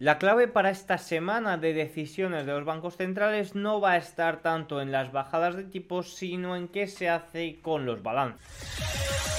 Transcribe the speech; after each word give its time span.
La 0.00 0.18
clave 0.18 0.46
para 0.46 0.70
esta 0.70 0.96
semana 0.96 1.58
de 1.58 1.74
decisiones 1.74 2.46
de 2.46 2.52
los 2.52 2.64
bancos 2.64 2.96
centrales 2.96 3.56
no 3.56 3.80
va 3.80 3.94
a 3.94 3.96
estar 3.96 4.42
tanto 4.42 4.80
en 4.80 4.92
las 4.92 5.10
bajadas 5.10 5.56
de 5.56 5.64
tipos, 5.64 6.14
sino 6.14 6.54
en 6.54 6.68
qué 6.68 6.86
se 6.86 7.08
hace 7.08 7.58
con 7.62 7.84
los 7.84 8.00
balances. 8.00 9.37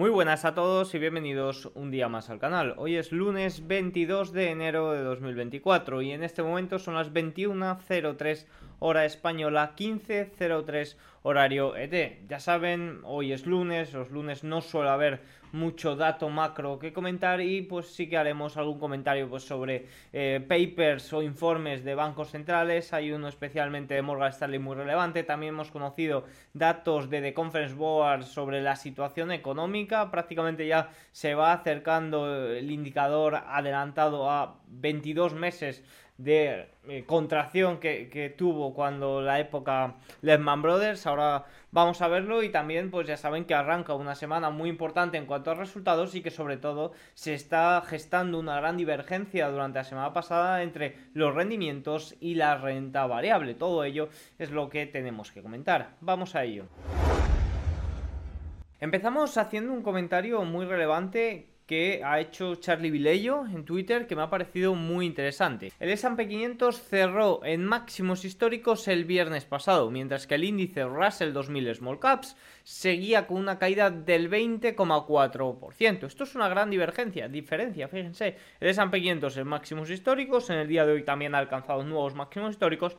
Muy 0.00 0.08
buenas 0.08 0.46
a 0.46 0.54
todos 0.54 0.94
y 0.94 0.98
bienvenidos 0.98 1.70
un 1.74 1.90
día 1.90 2.08
más 2.08 2.30
al 2.30 2.38
canal. 2.38 2.72
Hoy 2.78 2.96
es 2.96 3.12
lunes 3.12 3.66
22 3.66 4.32
de 4.32 4.48
enero 4.48 4.92
de 4.92 5.02
2024 5.02 6.00
y 6.00 6.12
en 6.12 6.22
este 6.22 6.42
momento 6.42 6.78
son 6.78 6.94
las 6.94 7.12
21.03 7.12 8.46
hora 8.78 9.04
española, 9.04 9.74
15.03 9.76 10.96
horario 11.22 11.76
ET. 11.76 12.26
Ya 12.26 12.40
saben, 12.40 13.00
hoy 13.04 13.34
es 13.34 13.44
lunes, 13.44 13.92
los 13.92 14.10
lunes 14.10 14.42
no 14.42 14.62
suele 14.62 14.88
haber 14.88 15.20
mucho 15.52 15.96
dato 15.96 16.28
macro 16.28 16.78
que 16.78 16.92
comentar 16.92 17.40
y 17.40 17.62
pues 17.62 17.86
sí 17.86 18.08
que 18.08 18.16
haremos 18.16 18.56
algún 18.56 18.78
comentario 18.78 19.28
pues 19.28 19.42
sobre 19.44 19.86
eh, 20.12 20.44
papers 20.46 21.12
o 21.12 21.22
informes 21.22 21.84
de 21.84 21.94
bancos 21.94 22.30
centrales. 22.30 22.92
Hay 22.92 23.12
uno 23.12 23.28
especialmente 23.28 23.94
de 23.94 24.02
Morgan 24.02 24.30
Stanley 24.30 24.58
muy 24.58 24.76
relevante. 24.76 25.22
También 25.22 25.54
hemos 25.54 25.70
conocido 25.70 26.24
datos 26.52 27.10
de 27.10 27.20
The 27.20 27.34
Conference 27.34 27.74
Board 27.74 28.24
sobre 28.24 28.60
la 28.60 28.76
situación 28.76 29.32
económica. 29.32 30.10
Prácticamente 30.10 30.66
ya 30.66 30.90
se 31.12 31.34
va 31.34 31.52
acercando 31.52 32.50
el 32.52 32.70
indicador 32.70 33.36
adelantado 33.46 34.30
a 34.30 34.60
22 34.68 35.34
meses 35.34 35.82
de 36.22 36.68
eh, 36.86 37.04
contracción 37.06 37.78
que, 37.78 38.34
tuvo 38.36 38.74
cuando 38.74 39.22
la 39.22 39.40
época 39.40 39.94
Lehman 40.20 40.60
Brothers. 40.60 41.06
Ahora 41.06 41.46
vamos 41.72 42.02
a 42.02 42.08
verlo 42.08 42.42
y 42.42 42.50
también 42.50 42.90
pues 42.90 43.06
ya 43.08 43.16
saben 43.16 43.46
que 43.46 43.54
arranca 43.54 43.94
una 43.94 44.14
semana 44.14 44.50
muy 44.50 44.68
importante 44.68 45.16
en 45.16 45.26
cuanto 45.26 45.50
a 45.50 45.54
resultados 45.54 46.14
y 46.14 46.22
que 46.22 46.30
sobre 46.30 46.58
todo 46.58 46.92
se 47.14 47.32
está 47.32 47.82
gestando 47.86 48.38
una 48.38 48.60
gran 48.60 48.76
divergencia 48.76 49.48
durante 49.48 49.78
la 49.78 49.84
semana 49.84 50.12
pasada 50.12 50.62
entre 50.62 50.96
los 51.14 51.34
rendimientos 51.34 52.14
y 52.20 52.34
la 52.34 52.58
renta 52.58 53.06
variable. 53.06 53.54
Todo 53.54 53.84
ello 53.84 54.10
es 54.38 54.50
lo 54.50 54.68
que 54.68 54.86
tenemos 54.86 55.32
que 55.32 55.42
comentar. 55.42 55.96
Vamos 56.00 56.34
a 56.34 56.44
ello. 56.44 56.66
Empezamos 58.78 59.36
haciendo 59.38 59.72
un 59.72 59.82
comentario 59.82 60.42
muy 60.44 60.66
relevante 60.66 61.49
que 61.70 62.02
ha 62.04 62.18
hecho 62.18 62.56
Charlie 62.56 62.90
Vilello 62.90 63.46
en 63.46 63.64
Twitter 63.64 64.08
que 64.08 64.16
me 64.16 64.22
ha 64.22 64.28
parecido 64.28 64.74
muy 64.74 65.06
interesante. 65.06 65.72
El 65.78 65.90
S&P 65.90 66.26
500 66.26 66.82
cerró 66.82 67.44
en 67.44 67.64
máximos 67.64 68.24
históricos 68.24 68.88
el 68.88 69.04
viernes 69.04 69.44
pasado, 69.44 69.88
mientras 69.88 70.26
que 70.26 70.34
el 70.34 70.42
índice 70.42 70.82
Russell 70.82 71.32
2000 71.32 71.76
Small 71.76 72.00
Caps 72.00 72.36
seguía 72.64 73.28
con 73.28 73.36
una 73.36 73.60
caída 73.60 73.88
del 73.88 74.28
20,4%. 74.28 76.06
Esto 76.08 76.24
es 76.24 76.34
una 76.34 76.48
gran 76.48 76.70
divergencia, 76.70 77.28
diferencia, 77.28 77.86
fíjense. 77.86 78.36
El 78.58 78.70
S&P 78.70 79.00
500 79.00 79.36
en 79.36 79.46
máximos 79.46 79.90
históricos, 79.90 80.50
en 80.50 80.58
el 80.58 80.66
día 80.66 80.84
de 80.84 80.94
hoy 80.94 81.04
también 81.04 81.36
ha 81.36 81.38
alcanzado 81.38 81.84
nuevos 81.84 82.16
máximos 82.16 82.50
históricos. 82.50 82.96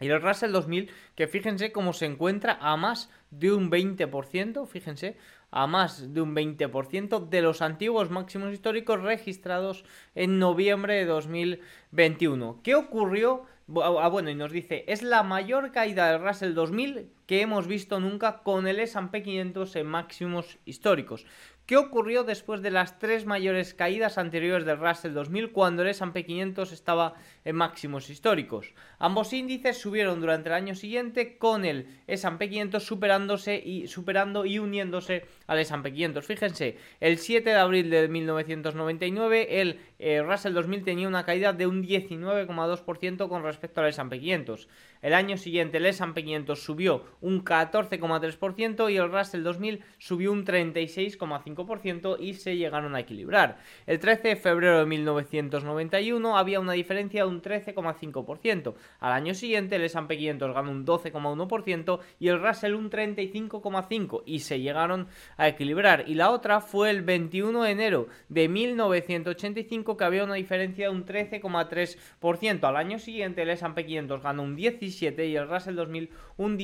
Y 0.00 0.06
el 0.06 0.22
Russell 0.22 0.52
2000, 0.52 0.88
que 1.16 1.26
fíjense 1.26 1.72
cómo 1.72 1.92
se 1.92 2.06
encuentra 2.06 2.58
a 2.60 2.76
más 2.76 3.10
de 3.30 3.52
un 3.52 3.70
20%, 3.70 4.66
fíjense, 4.68 5.16
a 5.50 5.66
más 5.66 6.12
de 6.12 6.20
un 6.20 6.34
20% 6.34 7.28
de 7.28 7.42
los 7.42 7.62
antiguos 7.62 8.10
máximos 8.10 8.52
históricos 8.52 9.02
registrados 9.02 9.84
en 10.14 10.38
noviembre 10.38 10.94
de 10.94 11.06
2021. 11.06 12.60
¿Qué 12.62 12.74
ocurrió? 12.74 13.44
Ah, 13.82 14.08
bueno, 14.08 14.30
y 14.30 14.34
nos 14.34 14.52
dice, 14.52 14.84
es 14.88 15.02
la 15.02 15.22
mayor 15.22 15.72
caída 15.72 16.10
del 16.10 16.22
Russell 16.22 16.54
2000 16.54 17.10
que 17.26 17.42
hemos 17.42 17.66
visto 17.66 18.00
nunca 18.00 18.38
con 18.42 18.66
el 18.66 18.80
S&P 18.80 19.22
500 19.22 19.76
en 19.76 19.86
máximos 19.86 20.58
históricos. 20.64 21.26
¿Qué 21.66 21.76
ocurrió 21.76 22.24
después 22.24 22.62
de 22.62 22.70
las 22.70 22.98
tres 22.98 23.26
mayores 23.26 23.74
caídas 23.74 24.16
anteriores 24.16 24.64
del 24.64 24.78
Russell 24.78 25.12
2000 25.12 25.52
cuando 25.52 25.82
el 25.82 25.88
S&P 25.88 26.24
500 26.24 26.72
estaba 26.72 27.12
máximos 27.52 28.10
históricos? 28.10 28.72
Ambos 28.98 29.32
índices 29.32 29.78
subieron 29.78 30.20
durante 30.20 30.48
el 30.48 30.54
año 30.54 30.74
siguiente 30.74 31.38
con 31.38 31.64
el 31.64 31.86
S&P 32.06 32.48
500 32.48 32.82
superándose 32.84 33.62
y 33.64 33.86
superando 33.88 34.44
y 34.44 34.58
uniéndose 34.58 35.26
al 35.46 35.58
S&P 35.58 35.92
500. 35.92 36.26
Fíjense, 36.26 36.78
el 37.00 37.18
7 37.18 37.50
de 37.50 37.56
abril 37.56 37.90
de 37.90 38.08
1999 38.08 39.60
el 39.60 39.80
eh, 39.98 40.22
Russell 40.22 40.54
2000 40.54 40.84
tenía 40.84 41.08
una 41.08 41.24
caída 41.24 41.52
de 41.52 41.66
un 41.66 41.82
19,2% 41.82 43.28
con 43.28 43.42
respecto 43.42 43.80
al 43.80 43.88
S&P 43.88 44.20
500. 44.20 44.68
El 45.02 45.14
año 45.14 45.36
siguiente 45.36 45.78
el 45.78 45.86
S&P 45.86 46.24
500 46.24 46.62
subió 46.62 47.04
un 47.20 47.44
14,3% 47.44 48.92
y 48.92 48.96
el 48.96 49.10
Russell 49.10 49.42
2000 49.42 49.82
subió 49.98 50.32
un 50.32 50.44
36,5% 50.44 52.16
y 52.20 52.34
se 52.34 52.56
llegaron 52.56 52.94
a 52.94 53.00
equilibrar. 53.00 53.58
El 53.86 53.98
13 53.98 54.28
de 54.28 54.36
febrero 54.36 54.78
de 54.80 54.86
1991 54.86 56.36
había 56.36 56.60
una 56.60 56.72
diferencia 56.72 57.22
de 57.22 57.28
un 57.28 57.37
13,5%. 57.42 58.74
Al 59.00 59.12
año 59.12 59.34
siguiente 59.34 59.76
el 59.76 59.84
S&P 59.84 60.16
500 60.16 60.54
ganó 60.54 60.70
un 60.70 60.86
12,1% 60.86 62.00
y 62.18 62.28
el 62.28 62.40
Russell 62.40 62.74
un 62.74 62.90
35,5% 62.90 64.22
y 64.26 64.40
se 64.40 64.60
llegaron 64.60 65.08
a 65.36 65.48
equilibrar. 65.48 66.04
Y 66.06 66.14
la 66.14 66.30
otra 66.30 66.60
fue 66.60 66.90
el 66.90 67.02
21 67.02 67.62
de 67.62 67.70
enero 67.70 68.08
de 68.28 68.48
1985 68.48 69.96
que 69.96 70.04
había 70.04 70.24
una 70.24 70.34
diferencia 70.34 70.88
de 70.88 70.94
un 70.94 71.04
13,3%. 71.04 72.64
Al 72.64 72.76
año 72.76 72.98
siguiente 72.98 73.42
el 73.42 73.50
S&P 73.50 73.84
500 73.86 74.22
ganó 74.22 74.42
un 74.42 74.56
17 74.56 75.26
y 75.26 75.36
el 75.36 75.48
Russell 75.48 75.76
2000 75.76 76.10
un 76.36 76.56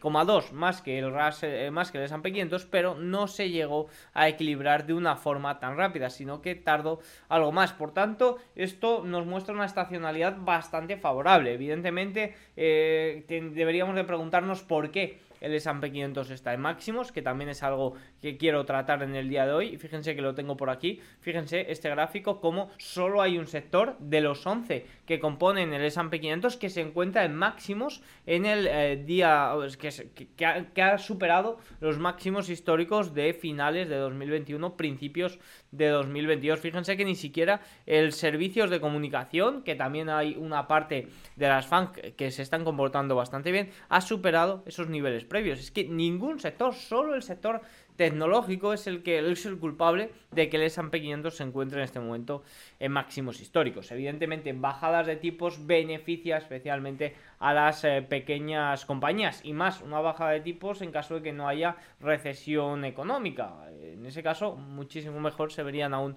18,2 0.00 0.52
más 0.52 0.82
que 0.82 0.98
el 0.98 1.12
Russell, 1.12 1.52
eh, 1.52 1.70
más 1.70 1.90
que 1.90 1.98
el 1.98 2.04
S&P 2.04 2.32
500, 2.32 2.66
pero 2.66 2.94
no 2.94 3.26
se 3.26 3.50
llegó 3.50 3.88
a 4.14 4.28
equilibrar 4.28 4.86
de 4.86 4.94
una 4.94 5.16
forma 5.16 5.58
tan 5.60 5.76
rápida, 5.76 6.10
sino 6.10 6.42
que 6.42 6.54
tardó 6.54 7.00
algo 7.28 7.52
más. 7.52 7.72
Por 7.72 7.92
tanto, 7.92 8.38
esto 8.56 9.02
nos 9.04 9.26
muestra 9.26 9.54
una 9.54 9.64
estacionalidad 9.64 10.36
bastante 10.38 10.96
favorable. 10.96 11.52
Evidentemente, 11.52 12.34
eh, 12.56 13.24
deberíamos 13.28 13.94
de 13.94 14.04
preguntarnos 14.04 14.62
por 14.62 14.90
qué 14.90 15.18
el 15.40 15.54
S&P 15.54 15.90
500 15.90 16.30
está 16.30 16.54
en 16.54 16.60
máximos, 16.60 17.12
que 17.12 17.22
también 17.22 17.50
es 17.50 17.62
algo 17.62 17.94
que 18.20 18.36
quiero 18.36 18.64
tratar 18.64 19.02
en 19.02 19.16
el 19.16 19.28
día 19.28 19.46
de 19.46 19.52
hoy. 19.52 19.76
Fíjense 19.78 20.14
que 20.14 20.22
lo 20.22 20.34
tengo 20.34 20.56
por 20.56 20.70
aquí. 20.70 21.00
Fíjense 21.20 21.70
este 21.70 21.90
gráfico 21.90 22.40
como 22.40 22.70
solo 22.78 23.22
hay 23.22 23.38
un 23.38 23.46
sector 23.46 23.96
de 23.98 24.20
los 24.20 24.46
11 24.46 24.86
que 25.06 25.20
componen 25.20 25.72
el 25.72 25.84
S&P 25.84 26.20
500 26.20 26.56
que 26.56 26.70
se 26.70 26.80
encuentra 26.80 27.24
en 27.24 27.34
máximos 27.34 28.02
en 28.26 28.46
el 28.46 28.66
eh, 28.66 28.96
día 28.96 29.52
que, 29.78 30.46
ha, 30.46 30.64
que, 30.72 30.82
ha, 30.82 30.98
superado 30.98 31.58
los 31.80 31.98
máximos 31.98 32.48
históricos 32.48 33.14
de 33.14 33.32
finales 33.32 33.88
de 33.88 33.96
2021, 33.96 34.76
principios 34.76 35.38
de 35.72 35.88
2022. 35.88 36.60
Fíjense 36.60 36.96
que 36.96 37.04
ni 37.04 37.14
siquiera 37.14 37.60
el 37.86 38.12
servicios 38.12 38.70
de 38.70 38.80
comunicación, 38.80 39.62
que 39.62 39.74
también 39.74 40.08
hay 40.08 40.36
una 40.36 40.66
parte 40.66 41.08
de 41.36 41.48
las 41.48 41.66
FANC 41.66 42.14
que 42.16 42.30
se 42.30 42.42
están 42.42 42.64
comportando 42.64 43.14
bastante 43.14 43.52
bien, 43.52 43.70
ha 43.88 44.00
superado 44.00 44.62
esos 44.66 44.88
niveles 44.88 45.24
previos. 45.24 45.60
Es 45.60 45.70
que 45.70 45.84
ningún 45.84 46.40
sector, 46.40 46.74
solo 46.74 47.14
el 47.14 47.22
sector 47.22 47.60
tecnológico 47.96 48.72
es 48.72 48.86
el 48.86 49.02
que 49.02 49.18
es 49.18 49.46
el 49.46 49.58
culpable 49.58 50.10
de 50.30 50.48
que 50.48 50.56
el 50.56 50.64
S&P 50.64 51.00
500 51.00 51.36
se 51.36 51.42
encuentre 51.42 51.78
en 51.78 51.84
este 51.84 52.00
momento 52.00 52.42
en 52.78 52.92
máximos 52.92 53.40
históricos. 53.40 53.90
Evidentemente, 53.90 54.52
bajadas 54.52 55.06
de 55.06 55.16
tipos 55.16 55.66
beneficia 55.66 56.38
especialmente 56.38 57.14
a 57.38 57.52
las 57.52 57.84
eh, 57.84 58.02
pequeñas 58.02 58.84
compañías 58.84 59.40
y 59.44 59.52
más 59.52 59.80
una 59.82 60.00
bajada 60.00 60.32
de 60.32 60.40
tipos 60.40 60.82
en 60.82 60.92
caso 60.92 61.14
de 61.16 61.22
que 61.22 61.32
no 61.32 61.48
haya 61.48 61.76
recesión 62.00 62.84
económica. 62.84 63.54
En 63.80 64.06
ese 64.06 64.22
caso, 64.22 64.56
muchísimo 64.56 65.20
mejor 65.20 65.52
se 65.52 65.62
verían 65.62 65.94
aún 65.94 66.16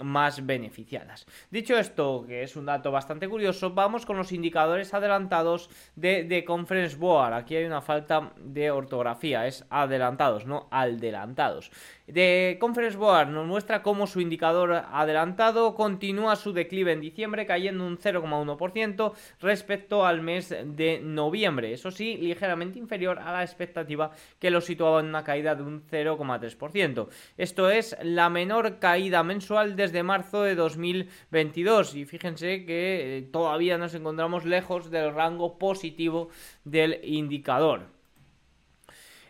más 0.00 0.46
beneficiadas. 0.46 1.26
Dicho 1.50 1.76
esto, 1.76 2.24
que 2.26 2.42
es 2.42 2.56
un 2.56 2.66
dato 2.66 2.90
bastante 2.90 3.28
curioso, 3.28 3.70
vamos 3.70 4.06
con 4.06 4.16
los 4.16 4.32
indicadores 4.32 4.94
adelantados 4.94 5.68
de, 5.96 6.24
de 6.24 6.44
Conference 6.44 6.96
Board. 6.96 7.34
Aquí 7.34 7.56
hay 7.56 7.64
una 7.64 7.82
falta 7.82 8.32
de 8.38 8.70
ortografía, 8.70 9.46
es 9.46 9.64
adelantados, 9.70 10.46
no 10.46 10.68
adelantados. 10.70 11.70
De 12.06 12.58
Conference 12.60 12.98
Board 12.98 13.28
nos 13.28 13.46
muestra 13.46 13.82
cómo 13.82 14.06
su 14.06 14.20
indicador 14.20 14.84
adelantado 14.92 15.74
continúa 15.74 16.36
su 16.36 16.52
declive 16.52 16.92
en 16.92 17.00
diciembre, 17.00 17.46
cayendo 17.46 17.86
un 17.86 17.96
0,1% 17.96 19.12
respecto 19.40 20.04
al 20.04 20.20
mes 20.20 20.54
de 20.64 21.00
noviembre. 21.02 21.72
Eso 21.72 21.90
sí, 21.90 22.16
ligeramente 22.16 22.78
inferior 22.78 23.18
a 23.18 23.32
la 23.32 23.42
expectativa 23.42 24.10
que 24.38 24.50
lo 24.50 24.60
situaba 24.60 25.00
en 25.00 25.06
una 25.06 25.24
caída 25.24 25.54
de 25.54 25.62
un 25.62 25.82
0,3%. 25.86 27.08
Esto 27.38 27.70
es 27.70 27.96
la 28.02 28.28
menor 28.28 28.78
caída 28.78 29.22
mensual 29.22 29.76
desde 29.82 30.04
marzo 30.04 30.42
de 30.42 30.54
2022 30.54 31.96
y 31.96 32.04
fíjense 32.04 32.64
que 32.64 33.18
eh, 33.18 33.22
todavía 33.22 33.78
nos 33.78 33.94
encontramos 33.94 34.44
lejos 34.44 34.92
del 34.92 35.12
rango 35.12 35.58
positivo 35.58 36.28
del 36.64 37.00
indicador. 37.02 37.91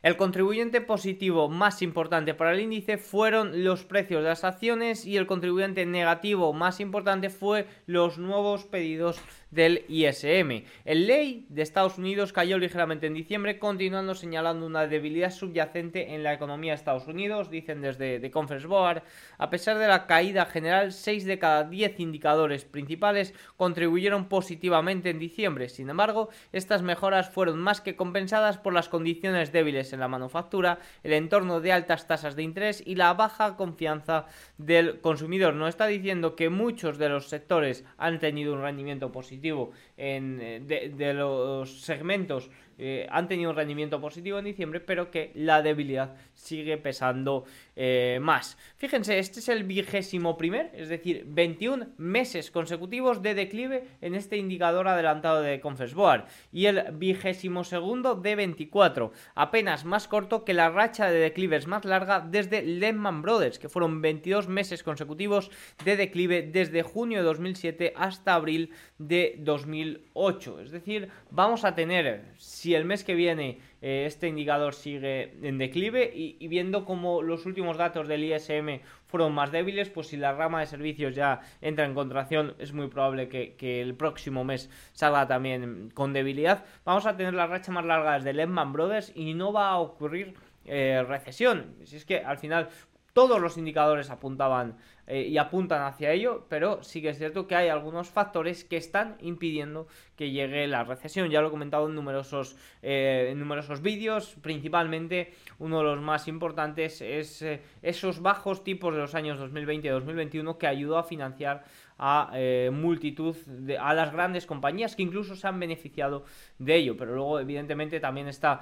El 0.02 0.16
contribuyente 0.16 0.80
positivo 0.80 1.48
más 1.48 1.80
importante 1.80 2.34
para 2.34 2.52
el 2.52 2.58
índice 2.58 2.98
fueron 2.98 3.62
los 3.62 3.84
precios 3.84 4.20
de 4.20 4.30
las 4.30 4.42
acciones 4.42 5.06
y 5.06 5.16
el 5.16 5.28
contribuyente 5.28 5.86
negativo 5.86 6.52
más 6.52 6.80
importante 6.80 7.30
fue 7.30 7.66
los 7.86 8.18
nuevos 8.18 8.64
pedidos 8.64 9.20
del 9.52 9.84
ISM. 9.88 10.64
El 10.84 11.06
ley 11.06 11.46
de 11.50 11.62
Estados 11.62 11.98
Unidos 11.98 12.32
cayó 12.32 12.58
ligeramente 12.58 13.06
en 13.06 13.14
diciembre, 13.14 13.60
continuando 13.60 14.16
señalando 14.16 14.66
una 14.66 14.88
debilidad 14.88 15.30
subyacente 15.30 16.14
en 16.14 16.24
la 16.24 16.32
economía 16.32 16.72
de 16.72 16.76
Estados 16.76 17.06
Unidos, 17.06 17.50
dicen 17.50 17.82
desde 17.82 18.18
The 18.18 18.30
Conference 18.30 18.66
Board. 18.66 19.02
A 19.38 19.50
pesar 19.50 19.78
de 19.78 19.86
la 19.86 20.06
caída 20.06 20.46
general, 20.46 20.92
6 20.92 21.26
de 21.26 21.38
cada 21.38 21.64
10 21.64 22.00
indicadores 22.00 22.64
principales 22.64 23.34
contribuyeron 23.56 24.28
positivamente 24.28 25.10
en 25.10 25.20
diciembre. 25.20 25.68
Sin 25.68 25.90
embargo, 25.90 26.30
estas 26.52 26.82
mejoras 26.82 27.30
fueron 27.30 27.60
más 27.60 27.80
que 27.80 27.94
compensadas 27.94 28.58
por 28.58 28.72
las 28.72 28.88
condiciones 28.88 29.52
débiles 29.52 29.91
en 29.92 30.00
la 30.00 30.08
manufactura, 30.08 30.78
el 31.02 31.12
entorno 31.12 31.60
de 31.60 31.72
altas 31.72 32.06
tasas 32.06 32.36
de 32.36 32.42
interés 32.42 32.82
y 32.84 32.94
la 32.94 33.12
baja 33.14 33.56
confianza 33.56 34.26
del 34.58 35.00
consumidor. 35.00 35.54
No 35.54 35.68
está 35.68 35.86
diciendo 35.86 36.36
que 36.36 36.50
muchos 36.50 36.98
de 36.98 37.08
los 37.08 37.28
sectores 37.28 37.84
han 37.98 38.18
tenido 38.18 38.54
un 38.54 38.62
rendimiento 38.62 39.12
positivo 39.12 39.70
en, 39.96 40.40
eh, 40.40 40.60
de 40.60 41.14
los 41.14 41.82
segmentos 41.82 42.50
eh, 42.78 43.06
han 43.10 43.28
tenido 43.28 43.50
un 43.50 43.56
rendimiento 43.56 44.00
positivo 44.00 44.38
en 44.38 44.44
diciembre, 44.44 44.80
pero 44.80 45.10
que 45.10 45.30
la 45.34 45.62
debilidad 45.62 46.16
sigue 46.34 46.78
pesando 46.78 47.44
eh, 47.74 48.18
más. 48.20 48.58
Fíjense, 48.76 49.18
este 49.18 49.40
es 49.40 49.48
el 49.48 49.64
vigésimo 49.64 50.36
primer, 50.36 50.70
es 50.74 50.88
decir, 50.88 51.24
21 51.26 51.88
meses 51.96 52.50
consecutivos 52.50 53.22
de 53.22 53.34
declive 53.34 53.84
en 54.00 54.14
este 54.14 54.36
indicador 54.36 54.88
adelantado 54.88 55.40
de 55.40 55.60
Confessboard 55.60 56.26
y 56.52 56.66
el 56.66 56.92
vigésimo 56.92 57.64
segundo 57.64 58.14
de 58.14 58.36
24, 58.36 59.12
apenas 59.34 59.84
más 59.84 60.06
corto 60.06 60.44
que 60.44 60.52
la 60.54 60.70
racha 60.70 61.10
de 61.10 61.18
declives 61.18 61.66
más 61.66 61.84
larga 61.84 62.20
desde 62.20 62.62
Lehman 62.62 63.22
Brothers, 63.22 63.58
que 63.58 63.68
fueron 63.68 64.02
22 64.02 64.48
meses 64.48 64.82
consecutivos 64.82 65.50
de 65.84 65.96
declive 65.96 66.42
desde 66.42 66.82
junio 66.82 67.18
de 67.18 67.24
2007 67.24 67.94
hasta 67.96 68.34
abril 68.34 68.70
de 68.98 69.36
2008. 69.38 70.60
Es 70.60 70.70
decir, 70.70 71.08
vamos 71.30 71.64
a 71.64 71.74
tener, 71.74 72.26
si 72.36 72.74
el 72.74 72.84
mes 72.84 73.04
que 73.04 73.14
viene 73.14 73.60
eh, 73.82 74.04
este 74.06 74.28
indicador 74.28 74.74
sigue 74.74 75.34
en 75.42 75.58
declive 75.58 76.10
y, 76.14 76.46
viendo 76.46 76.84
cómo 76.84 77.20
los 77.20 77.44
últimos 77.46 77.76
datos 77.76 78.06
del 78.06 78.22
ISM 78.22 78.80
fueron 79.06 79.34
más 79.34 79.50
débiles, 79.50 79.90
pues 79.90 80.06
si 80.06 80.16
la 80.16 80.32
rama 80.32 80.60
de 80.60 80.66
servicios 80.66 81.16
ya 81.16 81.40
entra 81.60 81.84
en 81.84 81.94
contracción, 81.94 82.54
es 82.58 82.72
muy 82.72 82.86
probable 82.86 83.28
que, 83.28 83.82
el 83.82 83.94
próximo 83.94 84.44
mes 84.44 84.70
salga 84.92 85.26
también 85.26 85.90
con 85.92 86.12
debilidad. 86.12 86.64
Vamos 86.84 87.06
a 87.06 87.16
tener 87.16 87.34
la 87.34 87.48
racha 87.48 87.72
más 87.72 87.84
larga 87.84 88.14
desde 88.14 88.32
Lehman 88.32 88.72
Brothers 88.72 89.12
y 89.16 89.34
no 89.34 89.52
va 89.52 89.70
a 89.70 89.78
ocurrir 89.78 90.34
eh, 90.64 91.04
recesión. 91.06 91.74
Si 91.84 91.96
es 91.96 92.04
que 92.04 92.18
al 92.18 92.38
final 92.38 92.68
todos 93.12 93.40
los 93.40 93.58
indicadores 93.58 94.10
apuntaban 94.10 94.76
eh, 95.06 95.26
y 95.28 95.36
apuntan 95.36 95.82
hacia 95.82 96.12
ello, 96.12 96.46
pero 96.48 96.82
sí 96.82 97.02
que 97.02 97.10
es 97.10 97.18
cierto 97.18 97.46
que 97.46 97.56
hay 97.56 97.68
algunos 97.68 98.08
factores 98.08 98.64
que 98.64 98.76
están 98.76 99.16
impidiendo 99.20 99.88
que 100.16 100.30
llegue 100.30 100.66
la 100.68 100.84
recesión. 100.84 101.28
Ya 101.28 101.40
lo 101.40 101.48
he 101.48 101.50
comentado 101.50 101.88
en 101.88 101.94
numerosos, 101.94 102.56
eh, 102.82 103.34
numerosos 103.36 103.82
vídeos, 103.82 104.36
principalmente 104.40 105.34
uno 105.58 105.78
de 105.78 105.84
los 105.84 106.00
más 106.00 106.28
importantes 106.28 107.02
es 107.02 107.42
eh, 107.42 107.62
esos 107.82 108.22
bajos 108.22 108.62
tipos 108.62 108.94
de 108.94 109.00
los 109.00 109.14
años 109.14 109.38
2020 109.38 109.88
y 109.88 109.90
2021 109.90 110.56
que 110.56 110.66
ayudó 110.66 110.98
a 110.98 111.02
financiar 111.02 111.64
a 112.04 112.32
multitud, 112.72 113.36
de, 113.46 113.78
a 113.78 113.94
las 113.94 114.12
grandes 114.12 114.44
compañías 114.44 114.96
que 114.96 115.02
incluso 115.02 115.36
se 115.36 115.46
han 115.46 115.60
beneficiado 115.60 116.24
de 116.58 116.74
ello. 116.74 116.96
Pero 116.96 117.14
luego, 117.14 117.38
evidentemente, 117.38 118.00
también 118.00 118.26
está 118.26 118.60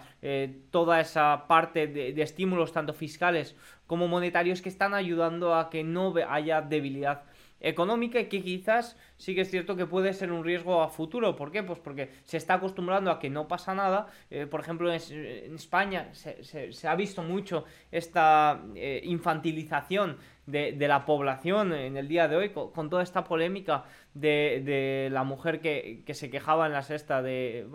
toda 0.70 1.00
esa 1.00 1.46
parte 1.48 1.86
de, 1.86 2.20
estímulos, 2.22 2.72
tanto 2.72 2.92
fiscales 2.92 3.56
como 3.86 4.08
monetarios, 4.08 4.60
que 4.60 4.68
están 4.68 4.92
ayudando 4.92 5.54
a 5.54 5.70
que 5.70 5.82
no 5.82 6.12
haya 6.28 6.60
debilidad 6.60 7.22
económica 7.60 8.18
y 8.18 8.26
que 8.26 8.42
quizás 8.42 8.96
sí 9.16 9.34
que 9.34 9.42
es 9.42 9.50
cierto 9.50 9.76
que 9.76 9.86
puede 9.86 10.12
ser 10.14 10.32
un 10.32 10.44
riesgo 10.44 10.82
a 10.82 10.88
futuro. 10.88 11.36
¿Por 11.36 11.52
qué? 11.52 11.62
Pues 11.62 11.78
porque 11.78 12.10
se 12.24 12.38
está 12.38 12.54
acostumbrando 12.54 13.10
a 13.10 13.18
que 13.18 13.30
no 13.30 13.46
pasa 13.46 13.74
nada. 13.74 14.06
Eh, 14.30 14.46
por 14.46 14.60
ejemplo, 14.60 14.92
en, 14.92 15.54
España 15.54 16.08
se, 16.12 16.88
ha 16.88 16.94
visto 16.94 17.22
mucho 17.22 17.64
esta 17.90 18.62
eh, 18.74 19.02
infantilización 19.04 20.16
de, 20.50 20.88
la 20.88 21.04
población 21.04 21.72
en 21.72 21.96
el 21.96 22.08
día 22.08 22.28
de 22.28 22.36
hoy, 22.36 22.50
con, 22.50 22.90
toda 22.90 23.02
esta 23.02 23.24
polémica 23.24 23.84
de, 24.14 25.08
la 25.10 25.24
mujer 25.24 25.60
que, 25.60 26.04
se 26.12 26.30
quejaba 26.30 26.66
en 26.66 26.72
la 26.72 26.82
sexta, 26.82 27.22
de 27.22 27.66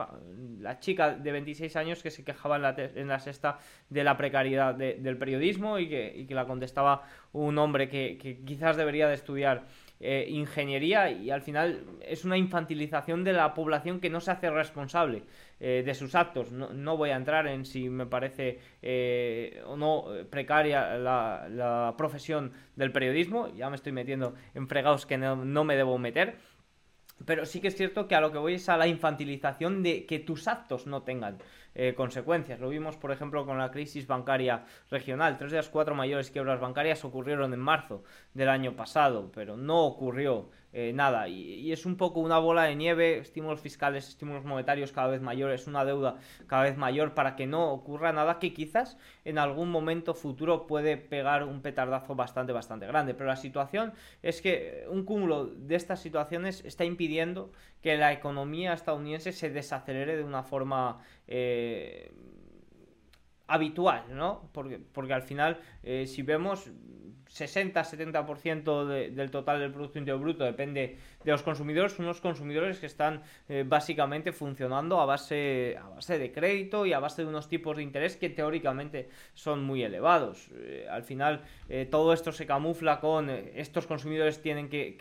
la 0.60 0.80
chica 0.80 1.16
de 1.16 1.32
26 1.32 1.76
años 1.76 2.04
que 2.04 2.12
se 2.12 2.24
quejaba 2.24 2.58
en 2.58 3.08
la, 3.08 3.20
sexta 3.20 3.60
de 3.90 4.04
la 4.04 4.18
precariedad 4.18 4.76
del 4.76 5.18
periodismo 5.18 5.80
y 5.80 5.90
que, 5.90 6.14
y 6.16 6.26
que 6.26 6.36
la 6.36 6.46
contestaba 6.46 7.04
un 7.32 7.58
hombre 7.58 7.90
que, 7.90 8.18
que 8.18 8.44
quizás 8.44 8.78
debería 8.78 9.08
de 9.08 9.16
estudiar 9.16 9.64
eh, 10.00 10.26
ingeniería 10.30 11.10
y 11.10 11.32
al 11.32 11.42
final 11.42 11.84
es 12.02 12.26
una 12.26 12.38
infantilización 12.38 13.24
de 13.24 13.34
la 13.34 13.54
población 13.54 14.00
que 14.00 14.10
no 14.10 14.20
se 14.20 14.32
hace 14.32 14.50
responsable 14.50 15.24
eh, 15.60 15.84
de 15.86 15.94
sus 15.94 16.16
actos. 16.16 16.52
No, 16.52 16.98
voy 16.98 17.12
a 17.12 17.16
entrar 17.16 17.48
en 17.48 17.66
si 17.66 17.90
me 17.90 18.06
parece 18.06 18.60
eh, 18.82 19.62
o 19.66 19.78
no 19.78 20.06
precaria 20.30 20.98
la, 20.98 21.94
profesión 21.98 22.52
del 22.76 22.92
periodismo, 22.92 23.54
ya 23.56 23.70
me 23.70 23.78
estoy 23.78 23.94
metiendo 23.94 24.36
en 24.54 24.68
fregados 24.68 25.06
que 25.06 25.18
no 25.18 25.64
me 25.64 25.76
debo 25.76 25.98
meter. 25.98 26.36
Pero 27.24 27.46
sí 27.46 27.62
que 27.62 27.70
es 27.70 27.76
cierto 27.76 28.08
que 28.08 28.16
a 28.16 28.22
lo 28.22 28.32
que 28.32 28.38
voy 28.38 28.56
es 28.56 28.68
a 28.68 28.76
la 28.76 28.88
infantilización 28.88 29.84
de 29.84 30.06
que 30.06 30.20
tus 30.20 30.48
actos 30.50 30.86
no 30.86 31.04
tengan 31.04 31.38
eh, 31.76 31.94
consecuencias. 31.94 32.60
Lo 32.60 32.70
vimos, 32.70 32.96
por 32.96 33.12
ejemplo, 33.12 33.46
con 33.46 33.58
la 33.58 33.70
crisis 33.70 34.08
bancaria 34.08 34.66
regional. 34.90 35.38
Tres 35.38 35.52
de 35.52 35.58
las 35.58 35.70
cuatro 35.70 35.94
mayores 35.94 36.32
quiebras 36.32 36.60
bancarias 36.60 37.04
ocurrieron 37.06 37.54
en 37.54 37.60
marzo 37.60 38.04
del 38.34 38.50
año 38.50 38.76
pasado, 38.76 39.30
pero 39.34 39.58
no 39.58 39.84
ocurrió 39.84 40.50
eh, 40.78 40.92
nada. 40.92 41.30
Y, 41.30 41.72
es 41.72 41.86
un 41.86 41.96
poco 41.96 42.20
una 42.20 42.38
bola 42.38 42.64
de 42.64 42.76
nieve, 42.76 43.20
estímulos 43.20 43.62
fiscales, 43.62 44.10
estímulos 44.10 44.44
monetarios 44.44 44.92
cada 44.92 45.08
vez 45.08 45.22
mayores, 45.22 45.68
una 45.68 45.86
deuda 45.86 46.18
cada 46.48 46.64
vez 46.64 46.76
mayor 46.76 47.14
para 47.14 47.38
que 47.38 47.48
no 47.48 47.72
ocurra 47.72 48.12
nada 48.12 48.40
que 48.40 48.54
quizás 48.54 48.98
en 49.24 49.38
algún 49.38 49.72
momento 49.72 50.14
futuro 50.14 50.68
puede 50.68 50.98
pegar 50.98 51.46
un 51.46 51.62
petardazo 51.62 52.14
bastante, 52.16 52.52
bastante 52.52 52.88
grande. 52.88 53.14
Pero 53.14 53.28
la 53.28 53.38
situación 53.38 53.94
es 54.22 54.42
que 54.42 54.86
un 54.90 55.06
cúmulo 55.06 55.46
de 55.46 55.76
estas 55.76 56.02
situaciones 56.02 56.62
está 56.66 56.84
impidiendo 56.84 57.54
que 57.82 57.96
la 57.96 58.12
economía 58.12 58.74
estadounidense 58.74 59.32
se 59.32 59.50
desacelere 59.50 60.18
de 60.18 60.26
una 60.26 60.44
forma... 60.44 61.00
Eh, 61.26 62.12
habitual, 63.48 64.04
¿no? 64.10 64.50
Porque, 64.54 64.80
porque 64.80 65.14
al 65.14 65.22
final, 65.22 65.60
eh, 65.84 66.08
si 66.08 66.22
vemos, 66.22 66.70
60-70% 67.30 68.86
del 68.86 69.32
total 69.32 69.60
del 69.60 69.72
Producto 69.72 70.00
Interior 70.00 70.22
Bruto 70.22 70.44
depende 70.44 70.98
de 71.26 71.32
los 71.32 71.42
consumidores, 71.42 71.98
unos 71.98 72.22
consumidores 72.22 72.80
que 72.80 72.86
están 72.86 73.24
eh, 73.50 73.66
básicamente 73.68 74.32
funcionando 74.32 75.02
a 75.02 75.06
base, 75.06 75.76
a 75.82 75.90
base 75.90 76.20
de 76.20 76.32
crédito 76.32 76.86
y 76.86 76.94
a 76.94 77.00
base 77.00 77.24
de 77.24 77.28
unos 77.28 77.50
tipos 77.50 77.76
de 77.76 77.84
interés 77.84 78.16
que 78.16 78.30
teóricamente 78.30 79.10
son 79.34 79.64
muy 79.64 79.84
elevados. 79.84 80.50
Eh, 80.54 80.88
al 80.90 81.02
final 81.04 81.42
eh, 81.68 81.88
todo 81.90 82.14
esto 82.14 82.32
se 82.32 82.46
camufla 82.46 83.00
con 83.00 83.32
estos 83.32 83.88
consumidores 83.88 84.40
tienen 84.42 84.70
que, 84.70 84.98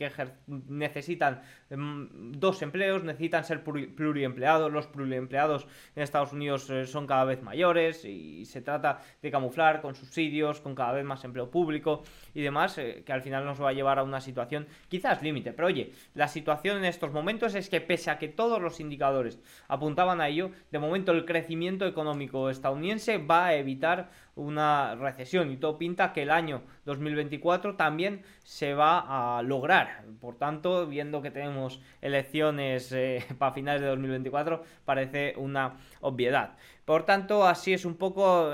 necesitan 0.69 1.43
mm, 1.69 2.33
dos 2.33 2.63
empleos, 2.63 3.05
necesitan 3.05 3.45
ser 3.45 3.63
pluriempleados, 3.63 4.73
los 4.73 4.87
pluriempleados 4.87 5.67
en 5.95 6.03
Estados 6.03 6.33
Unidos 6.33 6.73
son 6.87 7.07
cada 7.07 7.25
vez 7.25 7.43
mayores 7.43 8.07
y 8.07 8.47
se 8.47 8.63
trata 8.63 9.01
de 9.21 9.31
camuflar 9.31 9.83
con 9.83 9.95
subsidios, 9.95 10.63
con 10.63 10.75
cada 10.75 10.93
vez 10.93 11.05
más 11.05 11.23
empleo 11.25 11.51
público 11.51 12.03
y 12.33 12.41
demás, 12.41 12.77
que 12.77 13.13
al 13.13 13.21
final 13.21 13.45
nos 13.45 13.61
va 13.61 13.69
a 13.69 13.73
llevar 13.75 13.99
a 13.99 14.03
una 14.03 14.23
situación 14.23 14.67
quizás 14.89 15.23
límite. 15.23 15.53
Pero 15.53 15.69
oye, 15.69 15.93
la 16.15 16.29
situación 16.29 16.79
en 16.79 16.85
estos 16.85 17.13
momentos 17.13 17.55
es 17.55 17.69
que 17.69 17.81
pese 17.81 18.11
a 18.11 18.19
que 18.19 18.29
todos 18.29 18.63
los 18.63 18.81
indicadores 18.81 19.41
apuntaban 19.69 20.21
a 20.21 20.29
ello, 20.29 20.53
de 20.71 20.79
momento 20.79 21.13
el 21.13 21.25
crecimiento 21.25 21.87
económico 21.87 22.51
estadounidense 22.51 23.19
va 23.19 23.47
a 23.47 23.55
evitar 23.55 24.11
una 24.37 24.95
recesión 24.95 25.51
y 25.51 25.57
todo 25.57 25.79
pinta 25.79 26.13
que 26.13 26.23
el 26.23 26.31
año 26.31 26.63
2024 26.87 27.77
también 27.77 28.23
se 28.45 28.75
va 28.75 29.39
a 29.39 29.43
lograr. 29.43 30.05
Por 30.21 30.37
tanto, 30.37 30.87
viendo 30.87 31.23
que 31.23 31.31
tenemos 31.31 31.81
elecciones 32.01 32.93
eh, 32.93 33.25
para 33.39 33.53
finales 33.53 33.83
de 33.83 33.89
2024, 33.89 34.63
parece 34.85 35.35
una 35.37 35.77
obviedad. 36.01 36.57
Por 36.85 37.07
tanto, 37.07 37.47
así 37.47 37.73
es 37.73 37.87
un 37.87 37.95
poco. 37.95 38.53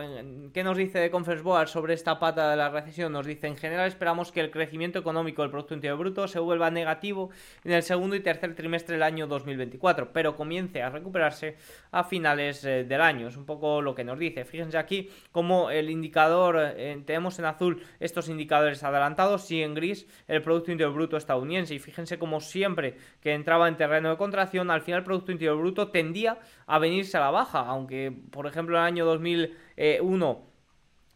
¿Qué 0.54 0.62
nos 0.62 0.76
dice 0.76 1.00
de 1.00 1.10
Conference 1.10 1.42
Board 1.42 1.66
sobre 1.66 1.94
esta 1.94 2.20
pata 2.20 2.48
de 2.48 2.56
la 2.56 2.68
recesión? 2.68 3.12
Nos 3.12 3.26
dice: 3.26 3.48
en 3.48 3.56
general, 3.56 3.88
esperamos 3.88 4.30
que 4.30 4.38
el 4.38 4.52
crecimiento 4.52 5.00
económico 5.00 5.42
del 5.42 5.50
Producto 5.50 5.74
Interior 5.74 5.98
Bruto 5.98 6.28
se 6.28 6.38
vuelva 6.38 6.70
negativo 6.70 7.30
en 7.64 7.72
el 7.72 7.82
segundo 7.82 8.14
y 8.14 8.20
tercer 8.20 8.54
trimestre 8.54 8.92
del 8.94 9.02
año 9.02 9.26
2024, 9.26 10.12
pero 10.12 10.36
comience 10.36 10.80
a 10.80 10.90
recuperarse 10.90 11.56
a 11.90 12.04
finales 12.04 12.64
eh, 12.64 12.84
del 12.84 13.00
año. 13.00 13.26
Es 13.26 13.36
un 13.36 13.46
poco 13.46 13.82
lo 13.82 13.96
que 13.96 14.04
nos 14.04 14.16
dice. 14.16 14.44
Fíjense 14.44 14.78
aquí 14.78 15.10
cómo 15.32 15.72
el 15.72 15.90
indicador, 15.90 16.56
eh, 16.76 17.02
tenemos 17.04 17.36
en 17.40 17.46
azul 17.46 17.82
estos 17.98 18.28
indicadores 18.28 18.84
adelantados 18.84 19.50
y 19.50 19.60
en 19.60 19.74
gris 19.74 20.06
el 20.28 20.40
Producto 20.40 20.70
Interior 20.70 20.94
Bruto 20.94 21.16
estadounidense. 21.16 21.74
Y 21.74 21.80
fíjense 21.80 22.16
como 22.16 22.40
siempre 22.40 22.96
que 23.20 23.34
entraba 23.34 23.66
en 23.66 23.76
terreno 23.76 24.10
de 24.10 24.16
contracción, 24.16 24.70
al 24.70 24.82
final 24.82 25.00
el 25.00 25.04
Producto 25.04 25.32
Interior 25.32 25.58
Bruto 25.58 25.88
tendía 25.88 26.38
a 26.70 26.78
venirse 26.78 27.16
a 27.16 27.20
la 27.20 27.30
baja, 27.30 27.60
aunque 27.60 28.12
por 28.30 28.46
ejemplo 28.46 28.76
en 28.76 28.82
el 28.82 28.86
año 28.86 29.04
2001 29.04 30.50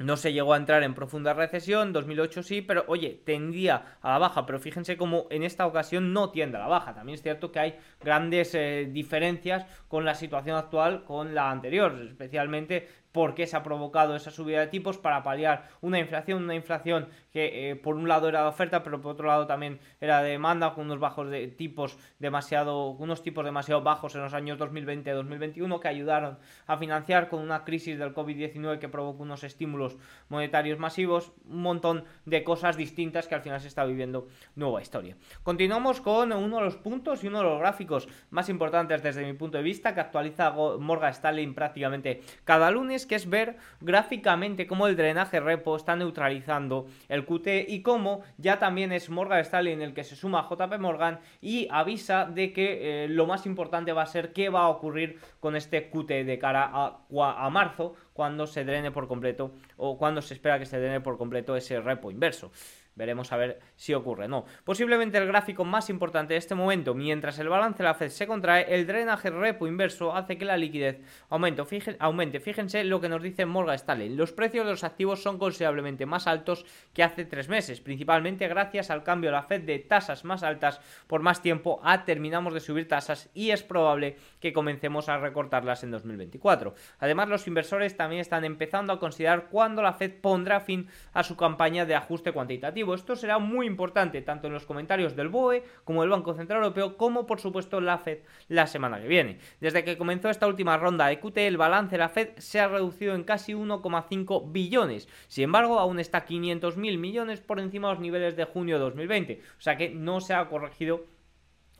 no 0.00 0.16
se 0.16 0.32
llegó 0.32 0.52
a 0.52 0.56
entrar 0.56 0.82
en 0.82 0.94
profunda 0.94 1.32
recesión, 1.32 1.92
2008 1.92 2.42
sí, 2.42 2.60
pero 2.60 2.84
oye, 2.88 3.22
tendía 3.24 3.96
a 4.02 4.10
la 4.10 4.18
baja, 4.18 4.46
pero 4.46 4.58
fíjense 4.58 4.96
cómo 4.96 5.28
en 5.30 5.44
esta 5.44 5.64
ocasión 5.66 6.12
no 6.12 6.30
tiende 6.30 6.56
a 6.56 6.60
la 6.60 6.66
baja. 6.66 6.94
También 6.94 7.14
es 7.14 7.22
cierto 7.22 7.52
que 7.52 7.60
hay 7.60 7.78
grandes 8.00 8.56
eh, 8.56 8.88
diferencias 8.90 9.64
con 9.86 10.04
la 10.04 10.16
situación 10.16 10.56
actual 10.56 11.04
con 11.04 11.34
la 11.34 11.52
anterior, 11.52 11.94
especialmente 12.10 12.88
por 13.14 13.36
qué 13.36 13.46
se 13.46 13.56
ha 13.56 13.62
provocado 13.62 14.16
esa 14.16 14.32
subida 14.32 14.58
de 14.58 14.66
tipos 14.66 14.98
para 14.98 15.22
paliar 15.22 15.68
una 15.80 16.00
inflación, 16.00 16.42
una 16.42 16.56
inflación 16.56 17.06
que 17.32 17.70
eh, 17.70 17.76
por 17.76 17.94
un 17.94 18.08
lado 18.08 18.28
era 18.28 18.42
de 18.42 18.48
oferta, 18.48 18.82
pero 18.82 19.00
por 19.00 19.12
otro 19.12 19.28
lado 19.28 19.46
también 19.46 19.78
era 20.00 20.20
de 20.20 20.30
demanda, 20.30 20.74
con 20.74 20.86
unos 20.86 20.98
bajos 20.98 21.30
de 21.30 21.46
tipos 21.46 21.96
demasiado, 22.18 22.88
unos 22.90 23.22
tipos 23.22 23.44
demasiado 23.44 23.82
bajos 23.82 24.16
en 24.16 24.22
los 24.22 24.34
años 24.34 24.58
2020-2021 24.58 25.78
que 25.78 25.86
ayudaron 25.86 26.38
a 26.66 26.76
financiar 26.76 27.28
con 27.28 27.40
una 27.40 27.62
crisis 27.62 28.00
del 28.00 28.12
COVID-19 28.12 28.80
que 28.80 28.88
provocó 28.88 29.22
unos 29.22 29.44
estímulos 29.44 29.96
monetarios 30.28 30.80
masivos, 30.80 31.30
un 31.48 31.62
montón 31.62 32.06
de 32.24 32.42
cosas 32.42 32.76
distintas 32.76 33.28
que 33.28 33.36
al 33.36 33.42
final 33.42 33.60
se 33.60 33.68
está 33.68 33.84
viviendo 33.84 34.26
nueva 34.56 34.82
historia. 34.82 35.16
Continuamos 35.44 36.00
con 36.00 36.32
uno 36.32 36.56
de 36.56 36.64
los 36.64 36.76
puntos 36.76 37.22
y 37.22 37.28
uno 37.28 37.38
de 37.38 37.44
los 37.44 37.60
gráficos 37.60 38.08
más 38.30 38.48
importantes 38.48 39.04
desde 39.04 39.24
mi 39.24 39.34
punto 39.34 39.56
de 39.56 39.62
vista 39.62 39.94
que 39.94 40.00
actualiza 40.00 40.50
Morgan 40.50 41.12
Stanley 41.12 41.46
prácticamente 41.52 42.20
cada 42.42 42.72
lunes 42.72 43.03
que 43.06 43.14
es 43.14 43.28
ver 43.28 43.56
gráficamente 43.80 44.66
cómo 44.66 44.86
el 44.86 44.96
drenaje 44.96 45.40
repo 45.40 45.76
está 45.76 45.96
neutralizando 45.96 46.86
el 47.08 47.24
QT 47.24 47.68
y 47.68 47.82
cómo 47.82 48.22
ya 48.38 48.58
también 48.58 48.92
es 48.92 49.10
Morgan 49.10 49.40
Stanley 49.40 49.74
el 49.82 49.94
que 49.94 50.04
se 50.04 50.16
suma 50.16 50.48
JP 50.48 50.78
Morgan 50.78 51.20
y 51.40 51.68
avisa 51.70 52.24
de 52.24 52.52
que 52.52 53.04
eh, 53.04 53.08
lo 53.08 53.26
más 53.26 53.46
importante 53.46 53.92
va 53.92 54.02
a 54.02 54.06
ser 54.06 54.32
qué 54.32 54.48
va 54.48 54.62
a 54.62 54.68
ocurrir 54.68 55.18
con 55.40 55.56
este 55.56 55.90
QT 55.90 56.08
de 56.08 56.38
cara 56.38 56.70
a 56.72 57.50
marzo 57.50 57.94
cuando 58.14 58.46
se 58.46 58.64
drene 58.64 58.90
por 58.90 59.06
completo 59.06 59.52
o 59.76 59.98
cuando 59.98 60.22
se 60.22 60.32
espera 60.32 60.58
que 60.58 60.64
se 60.64 60.78
drene 60.78 61.02
por 61.02 61.18
completo 61.18 61.54
ese 61.56 61.78
repo 61.80 62.10
inverso. 62.10 62.50
Veremos 62.96 63.32
a 63.32 63.36
ver 63.36 63.60
si 63.74 63.92
ocurre. 63.92 64.28
No. 64.28 64.44
Posiblemente 64.62 65.18
el 65.18 65.26
gráfico 65.26 65.64
más 65.64 65.90
importante 65.90 66.34
de 66.34 66.38
este 66.38 66.54
momento, 66.54 66.94
mientras 66.94 67.38
el 67.40 67.48
balance 67.48 67.78
de 67.78 67.88
la 67.88 67.94
Fed 67.94 68.08
se 68.08 68.26
contrae, 68.26 68.72
el 68.72 68.86
drenaje 68.86 69.30
repo 69.30 69.66
inverso 69.66 70.14
hace 70.14 70.38
que 70.38 70.44
la 70.44 70.56
liquidez 70.56 71.00
aumente. 71.28 71.62
aumente. 71.98 72.38
Fíjense 72.38 72.84
lo 72.84 73.00
que 73.00 73.08
nos 73.08 73.22
dice 73.22 73.46
Morgan 73.46 73.74
Stanley. 73.74 74.10
Los 74.10 74.32
precios 74.32 74.64
de 74.64 74.70
los 74.70 74.84
activos 74.84 75.22
son 75.22 75.38
considerablemente 75.38 76.06
más 76.06 76.28
altos 76.28 76.64
que 76.92 77.02
hace 77.02 77.24
tres 77.24 77.48
meses, 77.48 77.80
principalmente 77.80 78.46
gracias 78.46 78.90
al 78.90 79.02
cambio 79.02 79.30
de 79.30 79.36
la 79.36 79.42
Fed 79.42 79.62
de 79.62 79.80
tasas 79.80 80.24
más 80.24 80.44
altas 80.44 80.80
por 81.08 81.20
más 81.20 81.42
tiempo 81.42 81.80
a 81.82 82.04
terminamos 82.04 82.54
de 82.54 82.60
subir 82.60 82.86
tasas 82.86 83.28
y 83.34 83.50
es 83.50 83.64
probable 83.64 84.16
que 84.40 84.52
comencemos 84.52 85.08
a 85.08 85.18
recortarlas 85.18 85.82
en 85.82 85.90
2024. 85.90 86.74
Además, 87.00 87.28
los 87.28 87.46
inversores 87.48 87.96
también 87.96 88.03
están 88.12 88.44
empezando 88.44 88.92
a 88.92 88.98
considerar 88.98 89.48
cuándo 89.50 89.82
la 89.82 89.94
Fed 89.94 90.12
pondrá 90.20 90.60
fin 90.60 90.88
a 91.12 91.22
su 91.22 91.36
campaña 91.36 91.86
de 91.86 91.94
ajuste 91.94 92.32
cuantitativo 92.32 92.94
esto 92.94 93.16
será 93.16 93.38
muy 93.38 93.66
importante 93.66 94.22
tanto 94.22 94.46
en 94.46 94.52
los 94.52 94.64
comentarios 94.64 95.16
del 95.16 95.28
BOE 95.28 95.64
como 95.84 96.02
del 96.02 96.10
Banco 96.10 96.34
Central 96.34 96.62
Europeo, 96.62 96.96
como 96.96 97.26
por 97.26 97.40
supuesto 97.40 97.80
la 97.80 97.98
Fed 97.98 98.18
la 98.48 98.66
semana 98.66 99.00
que 99.00 99.08
viene. 99.08 99.38
Desde 99.60 99.84
que 99.84 99.98
comenzó 99.98 100.28
esta 100.30 100.46
última 100.46 100.76
ronda 100.76 101.06
de 101.06 101.20
QT, 101.20 101.38
el 101.38 101.56
balance 101.56 101.92
de 101.92 101.98
la 101.98 102.08
Fed 102.08 102.30
se 102.38 102.60
ha 102.60 102.68
reducido 102.68 103.14
en 103.14 103.24
casi 103.24 103.52
1,5 103.52 104.52
billones. 104.52 105.08
Sin 105.28 105.44
embargo, 105.44 105.78
aún 105.78 106.00
está 106.00 106.24
500 106.24 106.76
mil 106.76 106.98
millones 106.98 107.40
por 107.40 107.60
encima 107.60 107.88
de 107.88 107.94
los 107.94 108.02
niveles 108.02 108.36
de 108.36 108.44
junio 108.44 108.76
de 108.76 108.84
2020. 108.84 109.42
O 109.58 109.60
sea 109.60 109.76
que 109.76 109.90
no 109.90 110.20
se 110.20 110.34
ha 110.34 110.48
corregido 110.48 111.06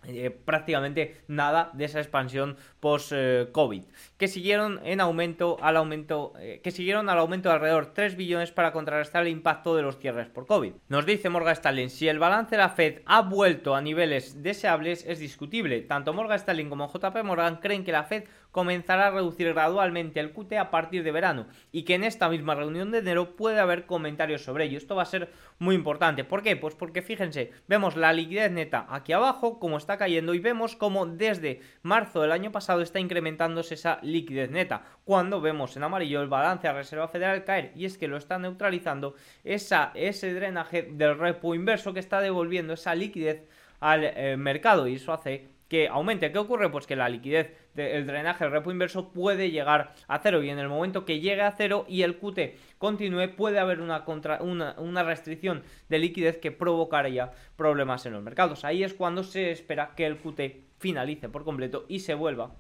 eh, 0.07 0.31
prácticamente 0.31 1.23
nada 1.29 1.71
de 1.75 1.85
esa 1.85 2.01
expansión 2.01 2.57
post-COVID, 2.81 3.83
que 4.17 4.29
siguieron 4.29 4.81
en 4.85 5.01
aumento 5.01 5.57
al 5.61 5.77
aumento, 5.77 6.33
eh, 6.39 6.61
que 6.63 6.71
siguieron 6.71 7.09
al 7.09 7.19
aumento 7.19 7.49
de 7.49 7.55
alrededor 7.57 7.93
3 7.95 8.17
billones 8.17 8.53
para 8.53 8.73
contrarrestar 8.73 9.23
el 9.23 9.29
impacto 9.29 9.75
de 9.77 9.83
los 9.83 9.99
cierres 9.99 10.29
por 10.29 10.47
COVID. 10.47 10.73
Nos 10.89 11.07
dice 11.07 11.29
Morgan 11.29 11.55
Stanley, 11.55 11.89
si 11.89 12.09
el 12.09 12.19
balance 12.19 12.53
de 12.53 12.59
la 12.59 12.69
Fed 12.69 13.03
ha 13.07 13.23
vuelto 13.23 13.75
a 13.75 13.81
niveles 13.81 14.43
deseables 14.43 15.05
es 15.07 15.19
discutible. 15.19 15.81
Tanto 15.83 16.13
Morgan 16.13 16.37
Stanley 16.37 16.69
como 16.69 16.93
JP 16.93 17.25
Morgan 17.25 17.57
creen 17.57 17.85
que 17.85 17.93
la 17.93 18.05
Fed 18.05 18.25
comenzará 18.55 19.09
a 19.09 19.11
reducir 19.11 19.53
gradualmente 19.53 20.21
el 20.21 20.33
QT 20.33 20.53
a 20.53 20.71
partir 20.71 21.03
de 21.03 21.11
verano 21.11 21.49
y 21.73 21.83
que 21.83 21.97
en 21.97 22.05
esta 22.05 22.29
misma 22.29 22.55
reunión 22.55 22.93
de 22.93 22.99
enero 22.99 23.35
puede 23.35 23.59
haber 23.59 23.85
comentarios 23.85 24.45
sobre 24.45 24.67
ello. 24.67 24.79
Esto 24.79 24.95
va 24.95 25.03
a 25.03 25.07
ser 25.07 25.33
muy 25.59 25.75
importante. 25.75 26.23
¿Por 26.23 26.45
qué? 26.45 26.55
Pues 26.55 26.77
porque 26.77 27.03
fíjense, 27.03 27.51
vemos 27.67 27.97
la 27.97 28.13
liquidez 28.13 28.53
neta 28.53 28.87
aquí 28.89 29.13
abajo, 29.13 29.59
como 29.59 29.77
está 29.77 29.99
cayendo, 29.99 30.35
y 30.35 30.39
vemos 30.39 30.77
como 30.77 31.05
desde 31.05 31.63
marzo 31.83 32.23
del 32.23 32.31
año 32.31 32.53
pasado 32.53 32.81
está 32.81 33.01
incrementándose 33.01 33.75
esa 33.75 33.99
liquidez 34.03 34.53
neta. 34.53 34.85
Cuando 35.05 35.41
vemos 35.41 35.77
en 35.77 35.83
amarillo 35.83 36.23
el 36.23 36.29
balance 36.29 36.69
a 36.69 36.75
Reserva 36.75 37.09
Federal 37.09 37.43
caer, 37.43 37.73
y 37.75 37.87
es 37.87 37.99
que 37.99 38.07
lo 38.07 38.17
está 38.17 38.39
neutralizando 38.39 39.17
esa, 39.43 39.91
ese 39.97 40.33
drenaje 40.33 40.83
del 40.93 41.19
repo 41.19 41.57
inverso 41.57 41.93
que 41.93 41.99
está 41.99 42.21
devolviendo 42.21 42.75
esa 42.75 42.95
liquidez 42.95 43.49
al 43.81 44.05
eh, 44.05 44.37
mercado 44.37 44.87
y 44.87 44.95
eso 44.95 45.13
hace 45.13 45.49
que 45.69 45.89
aumente. 45.89 46.31
¿Qué 46.31 46.39
ocurre? 46.39 46.71
Pues 46.71 46.87
que 46.87 46.95
la 46.95 47.09
liquidez 47.09 47.53
del 47.75 48.07
drenaje, 48.07 48.45
el 48.45 48.51
repo 48.51 48.71
inverso 48.71 49.11
puede 49.11 49.51
llegar 49.51 49.95
a 50.09 50.19
cero 50.19 50.43
y 50.43 50.51
en 50.51 50.59
el 50.59 50.69
momento 50.69 51.05
que 51.05 51.21
llegue 51.21 51.43
a 51.43 51.53
cero 51.53 51.85
y 51.89 52.03
el 52.03 52.19
QT 52.19 52.79
continúe 52.79 53.35
puede 53.37 53.59
haber 53.59 53.81
una, 53.81 54.05
una, 54.41 54.75
una 54.79 55.03
restricción 55.03 55.63
de 55.89 55.99
liquidez 55.99 56.39
que 56.39 56.53
provocaría 56.53 57.33
problemas 57.57 58.07
en 58.07 58.13
los 58.13 58.23
mercados. 58.23 58.65
Ahí 58.65 58.85
es 58.85 58.95
cuando 58.95 59.25
se 59.25 59.51
espera 59.51 59.93
que 59.97 60.07
el 60.07 60.19
QT 60.19 60.41
finalice 60.79 61.29
por 61.29 61.45
completo 61.45 61.85
y 61.89 62.01
se 62.01 62.15
vuelva 62.15 62.55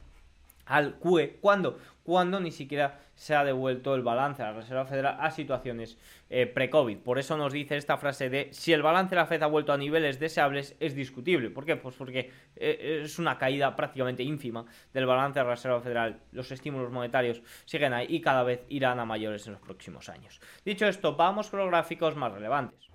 al 0.66 0.98
QE. 0.98 1.38
¿Cuándo? 1.40 1.78
Cuando 2.02 2.38
ni 2.40 2.50
siquiera 2.50 3.00
se 3.14 3.34
ha 3.34 3.44
devuelto 3.44 3.94
el 3.94 4.02
balance 4.02 4.42
a 4.42 4.46
la 4.46 4.58
Reserva 4.58 4.84
Federal 4.84 5.16
a 5.18 5.30
situaciones 5.30 5.96
eh, 6.28 6.46
pre-COVID. 6.46 6.98
Por 6.98 7.18
eso 7.18 7.36
nos 7.36 7.52
dice 7.52 7.76
esta 7.76 7.96
frase 7.96 8.28
de 8.28 8.48
si 8.52 8.72
el 8.72 8.82
balance 8.82 9.10
de 9.10 9.16
la 9.16 9.26
Fed 9.26 9.42
ha 9.42 9.46
vuelto 9.46 9.72
a 9.72 9.78
niveles 9.78 10.18
deseables 10.18 10.76
es 10.80 10.94
discutible. 10.94 11.50
¿Por 11.50 11.64
qué? 11.64 11.76
Pues 11.76 11.94
porque 11.94 12.30
eh, 12.56 13.02
es 13.04 13.18
una 13.18 13.38
caída 13.38 13.74
prácticamente 13.74 14.22
ínfima 14.22 14.66
del 14.92 15.06
balance 15.06 15.38
de 15.38 15.44
la 15.44 15.50
Reserva 15.52 15.80
Federal. 15.80 16.20
Los 16.32 16.50
estímulos 16.50 16.90
monetarios 16.90 17.42
siguen 17.64 17.92
ahí 17.92 18.06
y 18.10 18.20
cada 18.20 18.42
vez 18.42 18.64
irán 18.68 19.00
a 19.00 19.04
mayores 19.04 19.46
en 19.46 19.54
los 19.54 19.62
próximos 19.62 20.08
años. 20.08 20.40
Dicho 20.64 20.86
esto, 20.86 21.16
vamos 21.16 21.50
con 21.50 21.60
los 21.60 21.68
gráficos 21.68 22.16
más 22.16 22.32
relevantes. 22.32 22.90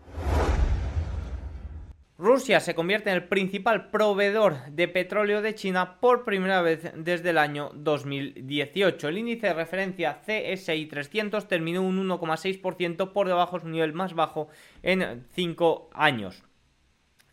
Rusia 2.19 2.59
se 2.59 2.75
convierte 2.75 3.09
en 3.09 3.15
el 3.15 3.29
principal 3.29 3.91
proveedor 3.91 4.65
de 4.71 4.89
petróleo 4.89 5.41
de 5.41 5.55
China 5.55 6.01
por 6.01 6.25
primera 6.25 6.61
vez 6.61 6.91
desde 6.93 7.29
el 7.29 7.37
año 7.37 7.71
2018. 7.73 9.07
El 9.07 9.19
índice 9.19 9.47
de 9.47 9.53
referencia 9.53 10.19
CSI 10.19 10.85
300 10.87 11.47
terminó 11.47 11.81
un 11.81 12.09
1,6% 12.09 13.13
por 13.13 13.27
debajo 13.27 13.55
de 13.55 13.61
su 13.61 13.69
nivel 13.69 13.93
más 13.93 14.15
bajo 14.15 14.49
en 14.83 15.25
5 15.33 15.91
años 15.93 16.43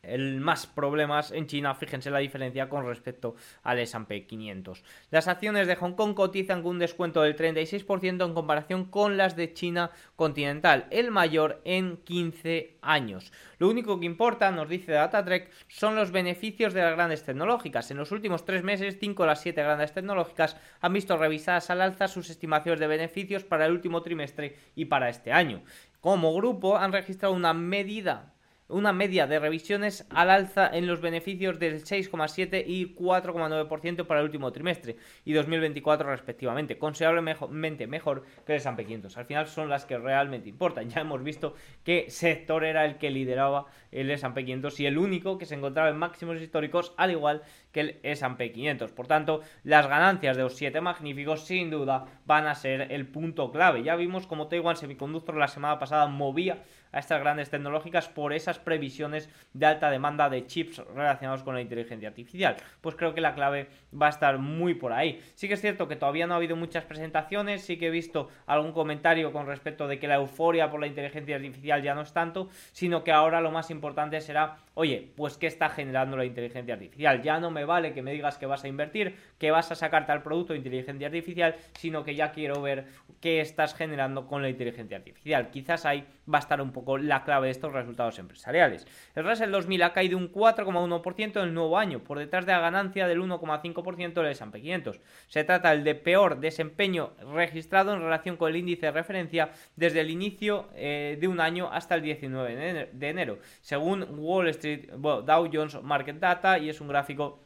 el 0.06 0.40
más 0.40 0.66
problemas 0.66 1.32
en 1.32 1.46
China, 1.46 1.74
fíjense 1.74 2.10
la 2.10 2.18
diferencia 2.18 2.68
con 2.68 2.86
respecto 2.86 3.36
al 3.62 3.78
S&P 3.78 4.26
500. 4.26 4.84
Las 5.10 5.28
acciones 5.28 5.66
de 5.66 5.76
Hong 5.76 5.92
Kong 5.92 6.14
cotizan 6.14 6.62
con 6.62 6.72
un 6.72 6.78
descuento 6.78 7.22
del 7.22 7.36
36% 7.36 8.24
en 8.24 8.34
comparación 8.34 8.84
con 8.86 9.16
las 9.16 9.36
de 9.36 9.52
China 9.52 9.90
continental, 10.16 10.86
el 10.90 11.10
mayor 11.10 11.60
en 11.64 11.98
15 11.98 12.78
años. 12.82 13.32
Lo 13.58 13.68
único 13.68 13.98
que 13.98 14.06
importa, 14.06 14.50
nos 14.50 14.68
dice 14.68 14.92
DataTrek, 14.92 15.50
son 15.68 15.96
los 15.96 16.10
beneficios 16.10 16.74
de 16.74 16.82
las 16.82 16.94
grandes 16.94 17.24
tecnológicas. 17.24 17.90
En 17.90 17.96
los 17.96 18.12
últimos 18.12 18.44
tres 18.44 18.62
meses, 18.62 18.98
5 19.00 19.22
de 19.22 19.26
las 19.26 19.40
7 19.40 19.62
grandes 19.62 19.92
tecnológicas 19.92 20.56
han 20.80 20.92
visto 20.92 21.16
revisadas 21.16 21.70
al 21.70 21.80
alza 21.80 22.08
sus 22.08 22.30
estimaciones 22.30 22.80
de 22.80 22.86
beneficios 22.86 23.44
para 23.44 23.66
el 23.66 23.72
último 23.72 24.02
trimestre 24.02 24.56
y 24.74 24.86
para 24.86 25.08
este 25.08 25.32
año. 25.32 25.62
Como 26.00 26.34
grupo 26.34 26.76
han 26.76 26.92
registrado 26.92 27.34
una 27.34 27.52
medida 27.52 28.35
una 28.68 28.92
media 28.92 29.26
de 29.26 29.38
revisiones 29.38 30.06
al 30.10 30.30
alza 30.30 30.68
en 30.72 30.86
los 30.86 31.00
beneficios 31.00 31.58
del 31.58 31.84
6,7 31.84 32.64
y 32.66 32.94
4,9% 32.94 34.06
para 34.06 34.20
el 34.20 34.26
último 34.26 34.52
trimestre 34.52 34.96
y 35.24 35.32
2024 35.32 36.10
respectivamente, 36.10 36.78
considerablemente 36.78 37.86
mejor 37.86 38.24
que 38.44 38.54
el 38.54 38.58
S&P 38.58 38.84
500. 38.84 39.16
Al 39.16 39.26
final 39.26 39.46
son 39.46 39.68
las 39.68 39.84
que 39.84 39.98
realmente 39.98 40.48
importan. 40.48 40.88
Ya 40.90 41.02
hemos 41.02 41.22
visto 41.22 41.54
qué 41.84 42.06
sector 42.08 42.64
era 42.64 42.84
el 42.84 42.98
que 42.98 43.10
lideraba 43.10 43.66
el 43.92 44.10
S&P 44.10 44.44
500 44.44 44.80
y 44.80 44.86
el 44.86 44.98
único 44.98 45.38
que 45.38 45.46
se 45.46 45.54
encontraba 45.54 45.88
en 45.88 45.96
máximos 45.96 46.40
históricos, 46.40 46.92
al 46.96 47.12
igual 47.12 47.42
que 47.72 47.80
el 47.80 48.00
S&P 48.02 48.52
500. 48.52 48.92
Por 48.92 49.06
tanto, 49.06 49.42
las 49.62 49.86
ganancias 49.86 50.36
de 50.36 50.42
los 50.42 50.56
7 50.56 50.80
magníficos 50.80 51.46
sin 51.46 51.70
duda 51.70 52.06
van 52.24 52.46
a 52.46 52.54
ser 52.54 52.92
el 52.92 53.06
punto 53.06 53.52
clave. 53.52 53.82
Ya 53.82 53.96
vimos 53.96 54.26
como 54.26 54.48
Taiwan 54.48 54.76
Semiconductor 54.76 55.36
la 55.36 55.48
semana 55.48 55.78
pasada 55.78 56.06
movía 56.06 56.64
a 56.96 57.00
estas 57.00 57.20
grandes 57.20 57.50
tecnológicas 57.50 58.08
por 58.08 58.32
esa 58.32 58.46
esas 58.46 58.60
previsiones 58.60 59.28
de 59.54 59.66
alta 59.66 59.90
demanda 59.90 60.30
de 60.30 60.46
chips 60.46 60.78
relacionados 60.94 61.42
con 61.42 61.56
la 61.56 61.60
inteligencia 61.60 62.08
artificial. 62.08 62.54
Pues 62.80 62.94
creo 62.94 63.12
que 63.12 63.20
la 63.20 63.34
clave 63.34 63.68
va 64.00 64.06
a 64.06 64.10
estar 64.10 64.38
muy 64.38 64.74
por 64.74 64.92
ahí. 64.92 65.20
Sí 65.34 65.48
que 65.48 65.54
es 65.54 65.60
cierto 65.60 65.88
que 65.88 65.96
todavía 65.96 66.28
no 66.28 66.34
ha 66.34 66.36
habido 66.36 66.54
muchas 66.54 66.84
presentaciones, 66.84 67.62
sí 67.62 67.76
que 67.76 67.88
he 67.88 67.90
visto 67.90 68.28
algún 68.46 68.70
comentario 68.70 69.32
con 69.32 69.46
respecto 69.46 69.88
de 69.88 69.98
que 69.98 70.06
la 70.06 70.14
euforia 70.14 70.70
por 70.70 70.78
la 70.78 70.86
inteligencia 70.86 71.34
artificial 71.34 71.82
ya 71.82 71.96
no 71.96 72.02
es 72.02 72.12
tanto, 72.12 72.48
sino 72.70 73.02
que 73.02 73.10
ahora 73.10 73.40
lo 73.40 73.50
más 73.50 73.70
importante 73.72 74.20
será, 74.20 74.58
oye, 74.74 75.12
pues 75.16 75.36
qué 75.36 75.48
está 75.48 75.68
generando 75.68 76.16
la 76.16 76.24
inteligencia 76.24 76.74
artificial. 76.74 77.20
Ya 77.20 77.40
no 77.40 77.50
me 77.50 77.64
vale 77.64 77.92
que 77.92 78.02
me 78.02 78.12
digas 78.12 78.38
que 78.38 78.46
vas 78.46 78.62
a 78.62 78.68
invertir, 78.68 79.16
que 79.38 79.50
vas 79.50 79.72
a 79.72 79.74
sacar 79.74 80.06
tal 80.06 80.22
producto 80.22 80.52
de 80.52 80.58
inteligencia 80.58 81.08
artificial, 81.08 81.56
sino 81.76 82.04
que 82.04 82.14
ya 82.14 82.30
quiero 82.30 82.62
ver 82.62 82.86
qué 83.20 83.40
estás 83.40 83.74
generando 83.74 84.28
con 84.28 84.40
la 84.40 84.48
inteligencia 84.48 84.98
artificial. 84.98 85.50
Quizás 85.50 85.84
ahí 85.84 86.06
va 86.32 86.38
a 86.38 86.40
estar 86.40 86.60
un 86.60 86.70
poco 86.70 86.85
la 87.00 87.24
clave 87.24 87.46
de 87.46 87.52
estos 87.52 87.72
resultados 87.72 88.18
empresariales. 88.18 88.86
El 89.14 89.24
Russell 89.24 89.50
2000 89.50 89.82
ha 89.82 89.92
caído 89.92 90.16
un 90.16 90.32
4,1% 90.32 91.36
en 91.36 91.48
el 91.48 91.54
nuevo 91.54 91.78
año, 91.78 92.00
por 92.00 92.18
detrás 92.18 92.46
de 92.46 92.52
la 92.52 92.60
ganancia 92.60 93.06
del 93.08 93.20
1,5% 93.20 94.14
del 94.14 94.26
S&P 94.26 94.60
500. 94.60 95.00
Se 95.26 95.44
trata 95.44 95.70
del 95.70 95.84
de 95.84 95.94
peor 95.94 96.38
desempeño 96.38 97.12
registrado 97.34 97.92
en 97.92 98.00
relación 98.00 98.36
con 98.36 98.50
el 98.50 98.56
índice 98.56 98.86
de 98.86 98.92
referencia 98.92 99.50
desde 99.74 100.00
el 100.00 100.10
inicio 100.10 100.68
eh, 100.74 101.18
de 101.20 101.28
un 101.28 101.40
año 101.40 101.68
hasta 101.72 101.94
el 101.94 102.02
19 102.02 102.90
de 102.92 103.08
enero, 103.08 103.38
según 103.60 104.06
Wall 104.18 104.48
Street, 104.48 104.90
Dow 104.92 105.50
Jones 105.52 105.82
Market 105.82 106.18
Data, 106.18 106.58
y 106.58 106.68
es 106.68 106.80
un 106.80 106.88
gráfico 106.88 107.45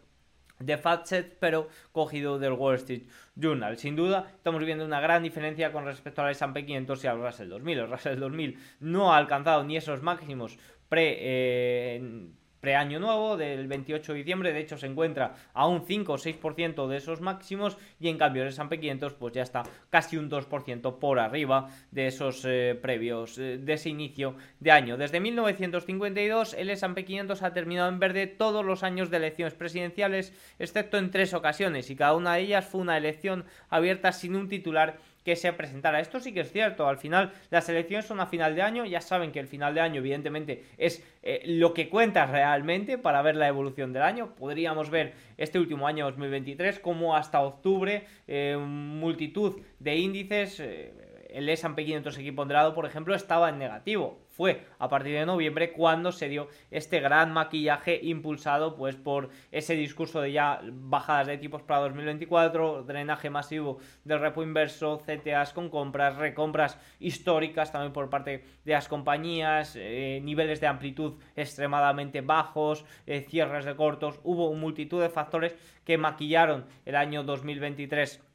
de 0.60 0.78
FactSet, 0.78 1.36
pero 1.40 1.68
cogido 1.92 2.38
del 2.38 2.52
Wall 2.52 2.76
Street 2.76 3.02
Journal. 3.34 3.76
Sin 3.78 3.96
duda, 3.96 4.30
estamos 4.34 4.64
viendo 4.64 4.84
una 4.84 5.00
gran 5.00 5.22
diferencia 5.22 5.72
con 5.72 5.84
respecto 5.84 6.22
al 6.22 6.30
S&P 6.30 6.64
500 6.64 7.04
y 7.04 7.06
al 7.06 7.20
Russell 7.20 7.48
2000. 7.48 7.78
El 7.78 7.90
Russell 7.90 8.18
2000 8.18 8.58
no 8.80 9.12
ha 9.12 9.16
alcanzado 9.16 9.64
ni 9.64 9.76
esos 9.76 10.02
máximos 10.02 10.58
pre... 10.88 11.16
Eh, 11.18 12.30
preaño 12.60 13.00
nuevo 13.00 13.36
del 13.36 13.66
28 13.66 14.12
de 14.12 14.18
diciembre, 14.18 14.52
de 14.52 14.60
hecho 14.60 14.76
se 14.76 14.86
encuentra 14.86 15.34
a 15.54 15.66
un 15.66 15.86
5 15.86 16.12
o 16.12 16.18
6% 16.18 16.86
de 16.88 16.96
esos 16.96 17.20
máximos 17.20 17.76
y 17.98 18.08
en 18.08 18.18
cambio 18.18 18.42
el 18.42 18.48
S&P 18.48 18.78
500 18.78 19.14
pues 19.14 19.34
ya 19.34 19.42
está 19.42 19.62
casi 19.88 20.16
un 20.16 20.30
2% 20.30 20.98
por 20.98 21.18
arriba 21.18 21.70
de 21.90 22.06
esos 22.06 22.44
eh, 22.44 22.78
previos, 22.80 23.38
eh, 23.38 23.58
de 23.58 23.72
ese 23.72 23.88
inicio 23.88 24.36
de 24.60 24.70
año. 24.70 24.96
Desde 24.96 25.20
1952 25.20 26.54
el 26.54 26.70
S&P 26.70 27.04
500 27.04 27.42
ha 27.42 27.52
terminado 27.52 27.88
en 27.88 27.98
verde 27.98 28.26
todos 28.26 28.64
los 28.64 28.82
años 28.82 29.10
de 29.10 29.16
elecciones 29.16 29.54
presidenciales, 29.54 30.32
excepto 30.58 30.98
en 30.98 31.10
tres 31.10 31.34
ocasiones 31.34 31.90
y 31.90 31.96
cada 31.96 32.14
una 32.14 32.34
de 32.34 32.42
ellas 32.42 32.66
fue 32.66 32.80
una 32.80 32.96
elección 32.96 33.44
abierta 33.68 34.12
sin 34.12 34.36
un 34.36 34.48
titular 34.48 34.98
que 35.24 35.36
se 35.36 35.52
presentara. 35.52 36.00
Esto 36.00 36.20
sí 36.20 36.32
que 36.32 36.40
es 36.40 36.52
cierto, 36.52 36.88
al 36.88 36.98
final 36.98 37.32
las 37.50 37.68
elecciones 37.68 38.06
son 38.06 38.20
a 38.20 38.26
final 38.26 38.54
de 38.54 38.62
año, 38.62 38.84
ya 38.84 39.00
saben 39.00 39.32
que 39.32 39.40
el 39.40 39.48
final 39.48 39.74
de 39.74 39.80
año 39.80 39.98
evidentemente 39.98 40.64
es 40.78 41.04
eh, 41.22 41.42
lo 41.44 41.74
que 41.74 41.88
cuenta 41.88 42.26
realmente 42.26 42.98
para 42.98 43.22
ver 43.22 43.36
la 43.36 43.48
evolución 43.48 43.92
del 43.92 44.02
año. 44.02 44.34
Podríamos 44.34 44.90
ver 44.90 45.14
este 45.36 45.58
último 45.58 45.86
año 45.86 46.06
2023 46.06 46.80
como 46.80 47.16
hasta 47.16 47.40
octubre 47.40 48.04
eh, 48.26 48.56
multitud 48.58 49.60
de 49.78 49.96
índices... 49.96 50.60
Eh, 50.60 50.92
el 51.32 51.48
S&P 51.48 51.84
500 51.84 52.18
aquí 52.18 52.32
ponderado, 52.32 52.74
por 52.74 52.86
ejemplo, 52.86 53.14
estaba 53.14 53.48
en 53.50 53.58
negativo 53.58 54.18
fue 54.40 54.64
a 54.78 54.88
partir 54.88 55.12
de 55.12 55.26
noviembre 55.26 55.70
cuando 55.70 56.12
se 56.12 56.30
dio 56.30 56.48
este 56.70 56.98
gran 57.00 57.30
maquillaje 57.30 58.00
impulsado 58.02 58.74
pues 58.74 58.96
por 58.96 59.28
ese 59.52 59.74
discurso 59.74 60.22
de 60.22 60.32
ya 60.32 60.62
bajadas 60.64 61.26
de 61.26 61.36
tipos 61.36 61.60
para 61.60 61.80
2024, 61.80 62.84
drenaje 62.84 63.28
masivo 63.28 63.80
del 64.02 64.18
repo 64.18 64.42
inverso, 64.42 64.96
CTAs 64.96 65.52
con 65.52 65.68
compras, 65.68 66.16
recompras 66.16 66.78
históricas 67.00 67.70
también 67.70 67.92
por 67.92 68.08
parte 68.08 68.42
de 68.64 68.72
las 68.72 68.88
compañías, 68.88 69.76
eh, 69.76 70.20
niveles 70.22 70.58
de 70.58 70.68
amplitud 70.68 71.20
extremadamente 71.36 72.22
bajos, 72.22 72.86
eh, 73.06 73.26
cierres 73.28 73.66
de 73.66 73.76
cortos, 73.76 74.20
hubo 74.24 74.54
multitud 74.54 75.02
de 75.02 75.10
factores 75.10 75.54
que 75.84 75.98
maquillaron 75.98 76.64
el 76.86 76.96
año 76.96 77.24
2023 77.24 78.29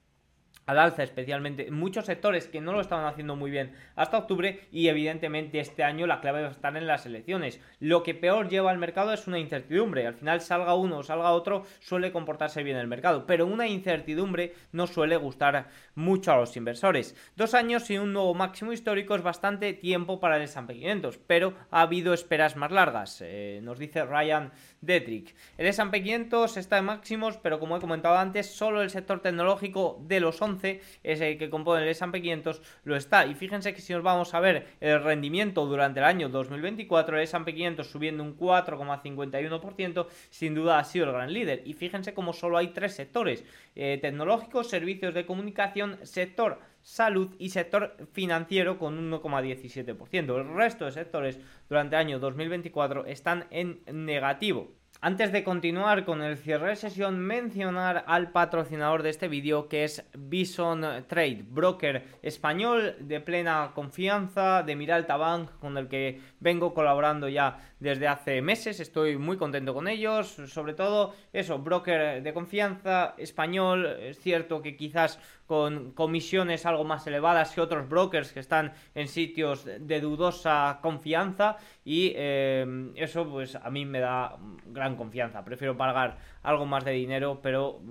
al 0.65 0.79
alza 0.79 1.03
especialmente 1.03 1.67
en 1.67 1.73
muchos 1.73 2.05
sectores 2.05 2.47
que 2.47 2.61
no 2.61 2.73
lo 2.73 2.81
estaban 2.81 3.05
haciendo 3.05 3.35
muy 3.35 3.51
bien 3.51 3.73
hasta 3.95 4.17
octubre 4.17 4.67
y 4.71 4.87
evidentemente 4.87 5.59
este 5.59 5.83
año 5.83 6.07
la 6.07 6.21
clave 6.21 6.41
va 6.41 6.47
a 6.49 6.51
estar 6.51 6.75
en 6.75 6.87
las 6.87 7.05
elecciones. 7.05 7.59
Lo 7.79 8.03
que 8.03 8.15
peor 8.15 8.49
lleva 8.49 8.71
al 8.71 8.77
mercado 8.77 9.13
es 9.13 9.27
una 9.27 9.39
incertidumbre. 9.39 10.07
Al 10.07 10.15
final 10.15 10.41
salga 10.41 10.75
uno 10.75 10.99
o 10.99 11.03
salga 11.03 11.31
otro 11.31 11.63
suele 11.79 12.11
comportarse 12.11 12.63
bien 12.63 12.77
el 12.77 12.87
mercado, 12.87 13.25
pero 13.25 13.45
una 13.45 13.67
incertidumbre 13.67 14.53
no 14.71 14.87
suele 14.87 15.17
gustar 15.17 15.67
mucho 15.95 16.31
a 16.31 16.37
los 16.37 16.55
inversores. 16.57 17.15
Dos 17.35 17.53
años 17.53 17.89
y 17.89 17.97
un 17.97 18.13
nuevo 18.13 18.33
máximo 18.33 18.71
histórico 18.71 19.15
es 19.15 19.21
bastante 19.21 19.73
tiempo 19.73 20.19
para 20.19 20.37
el 20.37 20.43
S&P 20.43 20.73
500, 20.73 21.19
pero 21.27 21.53
ha 21.71 21.81
habido 21.81 22.13
esperas 22.13 22.55
más 22.55 22.71
largas, 22.71 23.21
eh, 23.21 23.59
nos 23.63 23.79
dice 23.79 24.05
Ryan 24.05 24.51
Detrick. 24.85 25.35
El 25.57 25.67
S&P 25.67 26.03
500 26.03 26.57
está 26.57 26.77
en 26.77 26.85
máximos, 26.85 27.37
pero 27.37 27.59
como 27.59 27.77
he 27.77 27.79
comentado 27.79 28.17
antes, 28.17 28.47
solo 28.47 28.81
el 28.81 28.89
sector 28.89 29.21
tecnológico 29.21 29.99
de 30.07 30.19
los 30.19 30.41
11 30.41 30.81
es 31.03 31.21
el 31.21 31.37
que 31.37 31.49
compone 31.49 31.83
el 31.83 31.89
S&P 31.89 32.21
500, 32.21 32.61
lo 32.83 32.95
está. 32.95 33.25
Y 33.25 33.35
fíjense 33.35 33.73
que 33.73 33.81
si 33.81 33.93
nos 33.93 34.03
vamos 34.03 34.33
a 34.33 34.39
ver 34.39 34.67
el 34.79 35.03
rendimiento 35.03 35.65
durante 35.65 35.99
el 35.99 36.05
año 36.05 36.29
2024, 36.29 37.17
el 37.17 37.23
S&P 37.23 37.53
500 37.53 37.87
subiendo 37.87 38.23
un 38.23 38.37
4,51%, 38.37 40.07
sin 40.29 40.55
duda 40.55 40.79
ha 40.79 40.83
sido 40.83 41.05
el 41.05 41.13
gran 41.13 41.33
líder. 41.33 41.63
Y 41.65 41.73
fíjense 41.73 42.13
como 42.13 42.33
solo 42.33 42.57
hay 42.57 42.69
tres 42.69 42.95
sectores, 42.95 43.43
eh, 43.75 43.97
tecnológicos, 44.01 44.69
servicios 44.69 45.13
de 45.13 45.25
comunicación, 45.25 45.99
sector 46.03 46.59
salud 46.85 47.35
y 47.39 47.49
sector 47.49 47.97
financiero 48.13 48.77
con 48.77 48.99
un 48.99 49.11
1,17%. 49.11 50.37
El 50.37 50.55
resto 50.55 50.85
de 50.85 50.91
sectores 50.91 51.39
durante 51.67 51.95
el 51.95 52.01
año 52.01 52.19
2024 52.19 53.07
están 53.07 53.47
en 53.49 53.81
negativo. 53.91 54.71
Antes 55.01 55.31
de 55.33 55.43
continuar 55.43 56.05
con 56.05 56.21
el 56.21 56.37
cierre 56.37 56.69
de 56.69 56.75
sesión, 56.77 57.19
mencionar 57.19 58.05
al 58.07 58.31
patrocinador 58.31 59.03
de 59.03 59.09
este 59.09 59.27
vídeo 59.27 59.67
que 59.67 59.83
es 59.83 60.05
Bison 60.17 60.85
Trade, 61.07 61.45
broker 61.47 62.05
español 62.21 62.95
de 63.01 63.19
plena 63.19 63.71
confianza 63.75 64.63
de 64.63 64.75
Miralta 64.75 65.17
Bank, 65.17 65.51
con 65.59 65.77
el 65.77 65.89
que 65.89 66.21
vengo 66.39 66.73
colaborando 66.73 67.27
ya 67.27 67.59
desde 67.79 68.07
hace 68.07 68.41
meses. 68.41 68.79
Estoy 68.79 69.17
muy 69.17 69.37
contento 69.37 69.73
con 69.73 69.87
ellos, 69.87 70.27
sobre 70.47 70.73
todo 70.73 71.13
eso, 71.33 71.59
broker 71.59 72.23
de 72.23 72.33
confianza 72.33 73.15
español. 73.17 73.85
Es 73.99 74.19
cierto 74.19 74.61
que 74.61 74.75
quizás 74.75 75.19
con 75.47 75.91
comisiones 75.91 76.65
algo 76.65 76.83
más 76.83 77.05
elevadas 77.07 77.53
que 77.53 77.61
otros 77.61 77.87
brokers 77.87 78.31
que 78.31 78.39
están 78.39 78.73
en 78.95 79.07
sitios 79.07 79.65
de 79.65 80.01
dudosa 80.01 80.79
confianza 80.81 81.57
y 81.83 82.13
eh, 82.15 82.91
eso 82.95 83.29
pues 83.29 83.55
a 83.55 83.69
mí 83.69 83.85
me 83.85 83.99
da 83.99 84.37
gran 84.65 84.95
confianza. 84.95 85.43
Prefiero 85.43 85.77
pagar 85.77 86.17
algo 86.41 86.65
más 86.65 86.83
de 86.83 86.91
dinero, 86.91 87.39
pero 87.41 87.81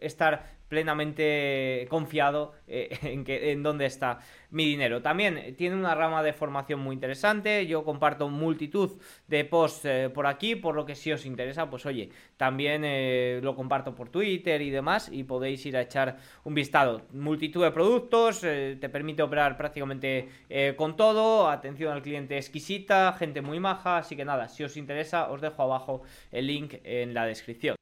estar 0.00 0.57
plenamente 0.68 1.86
confiado 1.88 2.52
eh, 2.66 2.96
en, 3.02 3.24
que, 3.24 3.52
en 3.52 3.62
dónde 3.62 3.86
está 3.86 4.20
mi 4.50 4.64
dinero. 4.64 5.02
También 5.02 5.54
tiene 5.56 5.76
una 5.76 5.94
rama 5.94 6.22
de 6.22 6.32
formación 6.32 6.80
muy 6.80 6.94
interesante. 6.94 7.66
Yo 7.66 7.84
comparto 7.84 8.28
multitud 8.28 8.92
de 9.26 9.44
posts 9.44 9.84
eh, 9.84 10.10
por 10.12 10.26
aquí, 10.26 10.56
por 10.56 10.74
lo 10.74 10.86
que 10.86 10.94
si 10.94 11.12
os 11.12 11.26
interesa, 11.26 11.68
pues 11.68 11.84
oye, 11.86 12.10
también 12.36 12.82
eh, 12.84 13.40
lo 13.42 13.54
comparto 13.54 13.94
por 13.94 14.08
Twitter 14.08 14.62
y 14.62 14.70
demás 14.70 15.10
y 15.12 15.24
podéis 15.24 15.64
ir 15.66 15.76
a 15.76 15.82
echar 15.82 16.18
un 16.44 16.54
vistazo. 16.54 17.02
Multitud 17.12 17.64
de 17.64 17.70
productos, 17.70 18.40
te 18.40 18.88
permite 18.88 19.22
operar 19.22 19.56
prácticamente 19.56 20.28
con 20.76 20.96
todo, 20.96 21.48
atención 21.48 21.92
al 21.92 22.02
cliente 22.02 22.36
exquisita, 22.36 23.14
gente 23.18 23.42
muy 23.42 23.60
maja, 23.60 23.98
así 23.98 24.16
que 24.16 24.24
nada, 24.24 24.48
si 24.48 24.64
os 24.64 24.76
interesa 24.76 25.30
os 25.30 25.40
dejo 25.40 25.62
abajo 25.62 26.02
el 26.30 26.46
link 26.46 26.74
en 26.84 27.14
la 27.14 27.26
descripción. 27.26 27.77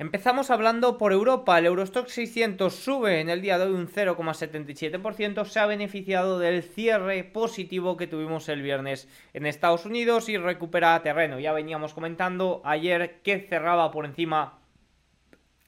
Empezamos 0.00 0.52
hablando 0.52 0.96
por 0.96 1.12
Europa. 1.12 1.58
El 1.58 1.66
Eurostock 1.66 2.06
600 2.06 2.72
sube 2.72 3.20
en 3.20 3.28
el 3.28 3.42
día 3.42 3.58
de 3.58 3.64
hoy 3.64 3.72
un 3.72 3.88
0,77%. 3.88 5.44
Se 5.44 5.58
ha 5.58 5.66
beneficiado 5.66 6.38
del 6.38 6.62
cierre 6.62 7.24
positivo 7.24 7.96
que 7.96 8.06
tuvimos 8.06 8.48
el 8.48 8.62
viernes 8.62 9.08
en 9.34 9.44
Estados 9.44 9.86
Unidos 9.86 10.28
y 10.28 10.36
recupera 10.36 11.02
terreno. 11.02 11.40
Ya 11.40 11.52
veníamos 11.52 11.94
comentando 11.94 12.62
ayer 12.64 13.18
que 13.24 13.40
cerraba 13.40 13.90
por 13.90 14.04
encima 14.04 14.60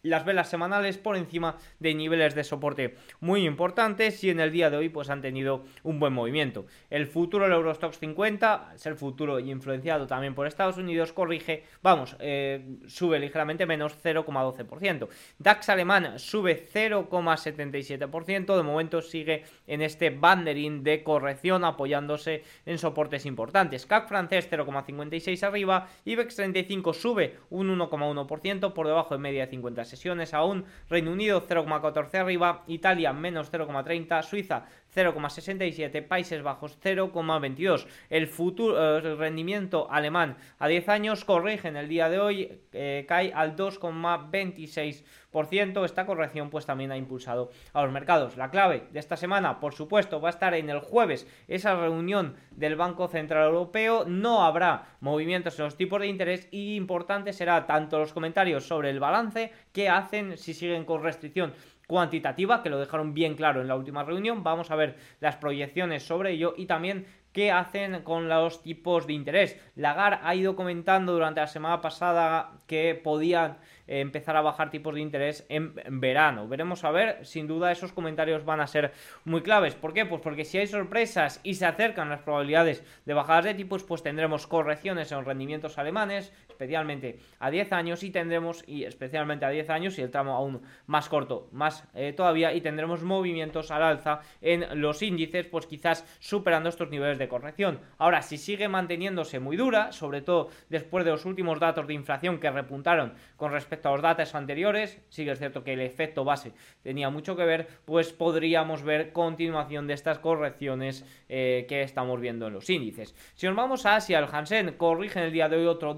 las 0.02 0.24
velas 0.24 0.48
semanales 0.48 0.98
por 0.98 1.16
encima 1.16 1.56
de 1.78 1.94
niveles 1.94 2.34
de 2.34 2.44
soporte 2.44 2.96
muy 3.20 3.46
importantes 3.46 4.22
y 4.24 4.30
en 4.30 4.40
el 4.40 4.52
día 4.52 4.70
de 4.70 4.76
hoy 4.76 4.88
pues 4.88 5.10
han 5.10 5.22
tenido 5.22 5.64
un 5.82 6.00
buen 6.00 6.12
movimiento. 6.12 6.66
El 6.88 7.06
futuro 7.06 7.44
del 7.44 7.54
Eurostox 7.54 7.98
50, 7.98 8.72
es 8.74 8.86
el 8.86 8.96
futuro 8.96 9.38
influenciado 9.38 10.06
también 10.06 10.34
por 10.34 10.46
Estados 10.46 10.76
Unidos, 10.76 11.12
corrige, 11.12 11.64
vamos, 11.82 12.16
eh, 12.20 12.64
sube 12.86 13.18
ligeramente 13.18 13.66
menos 13.66 13.96
0,12%. 14.02 15.08
DAX 15.38 15.68
alemán 15.68 16.18
sube 16.18 16.66
0,77%, 16.72 18.56
de 18.56 18.62
momento 18.62 19.02
sigue 19.02 19.44
en 19.66 19.82
este 19.82 20.10
banderín 20.10 20.82
de 20.82 21.02
corrección 21.02 21.64
apoyándose 21.64 22.44
en 22.66 22.78
soportes 22.78 23.26
importantes. 23.26 23.86
CAC 23.86 24.08
francés 24.08 24.48
0,56 24.50 25.42
arriba, 25.42 25.88
IBEX 26.04 26.36
35 26.36 26.92
sube 26.94 27.38
un 27.50 27.76
1,1% 27.78 28.72
por 28.72 28.86
debajo 28.86 29.14
de 29.14 29.20
media 29.20 29.46
de 29.46 29.50
50 29.50 29.84
sesiones 29.90 30.33
aún, 30.35 30.64
Reino 30.88 31.12
Unido 31.12 31.46
0,14 31.46 32.14
arriba, 32.14 32.64
Italia 32.66 33.12
menos 33.12 33.53
0,30, 33.53 34.22
Suiza 34.22 34.66
0,67, 34.94 36.07
Países 36.07 36.42
Bajos 36.42 36.79
0,22. 36.83 37.87
El 38.09 38.26
futuro 38.26 38.98
el 38.98 39.18
rendimiento 39.18 39.90
alemán 39.90 40.37
a 40.59 40.68
10 40.68 40.88
años 40.88 41.24
corrige 41.24 41.68
en 41.68 41.76
el 41.76 41.88
día 41.88 42.09
de 42.09 42.18
hoy, 42.18 42.61
eh, 42.72 43.05
cae 43.09 43.33
al 43.33 43.57
2,26%. 43.57 45.05
Esta 45.32 46.06
corrección 46.06 46.50
pues 46.50 46.66
también 46.66 46.90
ha 46.90 46.96
impulsado 46.96 47.50
a 47.72 47.82
los 47.82 47.92
mercados. 47.92 48.36
La 48.36 48.50
clave 48.50 48.88
de 48.92 48.98
esta 48.98 49.16
semana, 49.16 49.60
por 49.60 49.74
supuesto, 49.74 50.20
va 50.20 50.28
a 50.28 50.30
estar 50.30 50.54
en 50.54 50.68
el 50.70 50.80
jueves, 50.80 51.26
esa 51.46 51.76
reunión 51.76 52.34
del 52.50 52.76
Banco 52.76 53.06
Central 53.06 53.46
Europeo. 53.46 54.04
No 54.06 54.42
habrá 54.42 54.96
movimientos 55.00 55.58
en 55.58 55.66
los 55.66 55.76
tipos 55.76 56.00
de 56.00 56.08
interés 56.08 56.48
y 56.50 56.74
importante 56.74 57.32
será 57.32 57.66
tanto 57.66 57.98
los 57.98 58.12
comentarios 58.12 58.66
sobre 58.66 58.90
el 58.90 58.98
balance 58.98 59.52
que 59.72 59.88
hacen 59.88 60.36
si 60.36 60.52
siguen 60.52 60.84
con 60.84 61.02
restricción 61.02 61.52
cuantitativa, 61.90 62.62
que 62.62 62.70
lo 62.70 62.79
dejaron 62.79 63.14
bien 63.14 63.35
claro 63.35 63.61
en 63.61 63.66
la 63.66 63.74
última 63.74 64.05
reunión. 64.05 64.44
Vamos 64.44 64.70
a 64.70 64.76
ver 64.76 64.94
las 65.18 65.35
proyecciones 65.35 66.05
sobre 66.05 66.31
ello 66.31 66.55
y 66.57 66.66
también 66.66 67.05
qué 67.33 67.50
hacen 67.50 68.03
con 68.03 68.29
los 68.29 68.62
tipos 68.62 69.09
de 69.09 69.14
interés. 69.14 69.59
Lagar 69.74 70.20
ha 70.22 70.37
ido 70.37 70.55
comentando 70.55 71.12
durante 71.12 71.40
la 71.40 71.48
semana 71.48 71.81
pasada 71.81 72.53
que 72.68 72.94
podían 72.94 73.59
eh, 73.88 73.98
empezar 73.98 74.37
a 74.37 74.40
bajar 74.40 74.70
tipos 74.70 74.94
de 74.94 75.00
interés 75.00 75.44
en, 75.48 75.74
verano. 76.00 76.46
Veremos 76.46 76.85
a 76.85 76.92
ver, 76.92 77.26
sin 77.26 77.48
duda 77.48 77.72
esos 77.72 77.92
comentarios 77.92 78.44
van 78.44 78.61
a 78.61 78.68
ser 78.68 78.92
muy 79.24 79.42
claves. 79.42 79.74
¿Por 79.74 79.92
qué? 79.92 80.07
Pues 80.07 80.20
porque 80.20 80.44
si 80.44 80.59
hay 80.59 80.68
sorpresas 80.68 81.40
y 81.42 81.55
se 81.55 81.66
acercan 81.66 82.09
las 82.09 82.22
probabilidades 82.22 82.85
de 83.05 83.14
bajadas 83.14 83.46
de 83.46 83.55
tipos, 83.55 83.83
pues 83.83 84.05
tendremos 84.05 84.46
correcciones 84.46 85.11
en 85.11 85.18
los 85.18 85.26
rendimientos 85.26 85.76
alemanes, 85.76 86.33
especialmente 86.60 87.18
a 87.38 87.50
10 87.50 87.72
años, 87.72 88.02
y 88.02 88.10
tendremos, 88.10 88.62
y 88.66 88.84
especialmente 88.84 89.46
a 89.46 89.48
10 89.48 89.70
años, 89.70 89.98
y 89.98 90.02
el 90.02 90.10
tramo 90.10 90.36
aún 90.36 90.60
más 90.86 91.08
corto, 91.08 91.48
más 91.52 91.84
eh, 91.94 92.12
todavía, 92.12 92.52
y 92.52 92.60
tendremos 92.60 93.02
movimientos 93.02 93.70
al 93.70 93.82
alza 93.82 94.20
en 94.42 94.80
los 94.82 95.00
índices, 95.00 95.46
pues 95.46 95.66
quizás 95.66 96.04
superando 96.18 96.68
estos 96.68 96.90
niveles 96.90 97.18
de 97.18 97.28
corrección. 97.28 97.80
Ahora, 97.96 98.20
si 98.20 98.36
sigue 98.36 98.68
manteniéndose 98.68 99.40
muy 99.40 99.56
dura, 99.56 99.92
sobre 99.92 100.20
todo 100.20 100.50
después 100.68 101.04
de 101.06 101.12
los 101.12 101.24
últimos 101.24 101.58
datos 101.60 101.86
de 101.86 101.94
inflación 101.94 102.38
que 102.38 102.50
repuntaron 102.50 103.14
con 103.36 103.52
respecto 103.52 103.88
a 103.88 103.92
los 103.92 104.02
datos 104.02 104.34
anteriores, 104.34 105.00
sí 105.08 105.24
que 105.24 105.30
es 105.30 105.38
cierto 105.38 105.64
que 105.64 105.72
el 105.72 105.80
efecto 105.80 106.24
base 106.24 106.52
tenía 106.82 107.08
mucho 107.08 107.36
que 107.36 107.44
ver, 107.44 107.68
pues 107.86 108.12
podríamos 108.12 108.82
ver 108.82 109.12
continuación 109.12 109.86
de 109.86 109.94
estas 109.94 110.18
correcciones 110.18 111.06
eh, 111.30 111.64
que 111.68 111.80
estamos 111.82 112.20
viendo 112.20 112.48
en 112.48 112.52
los 112.52 112.68
índices. 112.68 113.14
Si 113.34 113.46
nos 113.46 113.56
vamos 113.56 113.86
a 113.86 113.96
Asia, 113.96 114.18
el 114.18 114.26
Hansen 114.30 114.74
corrige 114.76 115.20
en 115.20 115.26
el 115.26 115.32
día 115.32 115.48
de 115.48 115.56
hoy 115.56 115.66
otro 115.66 115.96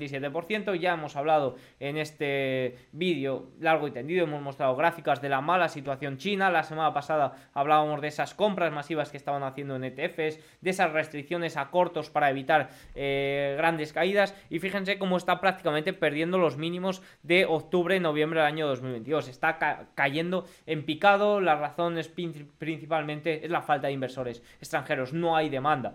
2,27%, 0.00 0.74
ya 0.78 0.94
hemos 0.94 1.16
hablado 1.16 1.56
en 1.78 1.96
este 1.96 2.76
vídeo 2.92 3.50
largo 3.60 3.86
y 3.86 3.90
tendido, 3.90 4.24
hemos 4.24 4.42
mostrado 4.42 4.74
gráficas 4.76 5.20
de 5.20 5.28
la 5.28 5.40
mala 5.40 5.68
situación 5.68 6.16
china, 6.16 6.50
la 6.50 6.62
semana 6.62 6.92
pasada 6.92 7.50
hablábamos 7.54 8.00
de 8.00 8.08
esas 8.08 8.34
compras 8.34 8.72
masivas 8.72 9.10
que 9.10 9.16
estaban 9.16 9.42
haciendo 9.42 9.76
en 9.76 9.84
ETFs, 9.84 10.40
de 10.60 10.70
esas 10.70 10.92
restricciones 10.92 11.56
a 11.56 11.70
cortos 11.70 12.10
para 12.10 12.30
evitar 12.30 12.70
eh, 12.94 13.54
grandes 13.56 13.92
caídas. 13.92 14.34
Y 14.48 14.58
fíjense 14.58 14.98
cómo 14.98 15.16
está 15.16 15.40
prácticamente 15.40 15.92
perdiendo 15.92 16.38
los 16.38 16.56
mínimos 16.56 17.02
de 17.22 17.44
octubre, 17.44 18.00
noviembre 18.00 18.40
del 18.40 18.48
año 18.48 18.66
2022. 18.66 19.28
Está 19.28 19.58
cayendo 19.94 20.46
en 20.66 20.84
picado, 20.84 21.40
la 21.40 21.56
razón 21.56 21.98
es 21.98 22.08
principalmente 22.08 23.44
es 23.44 23.50
la 23.50 23.62
falta 23.62 23.88
de 23.88 23.92
inversores 23.92 24.42
extranjeros, 24.58 25.12
no 25.12 25.36
hay 25.36 25.48
demanda. 25.48 25.94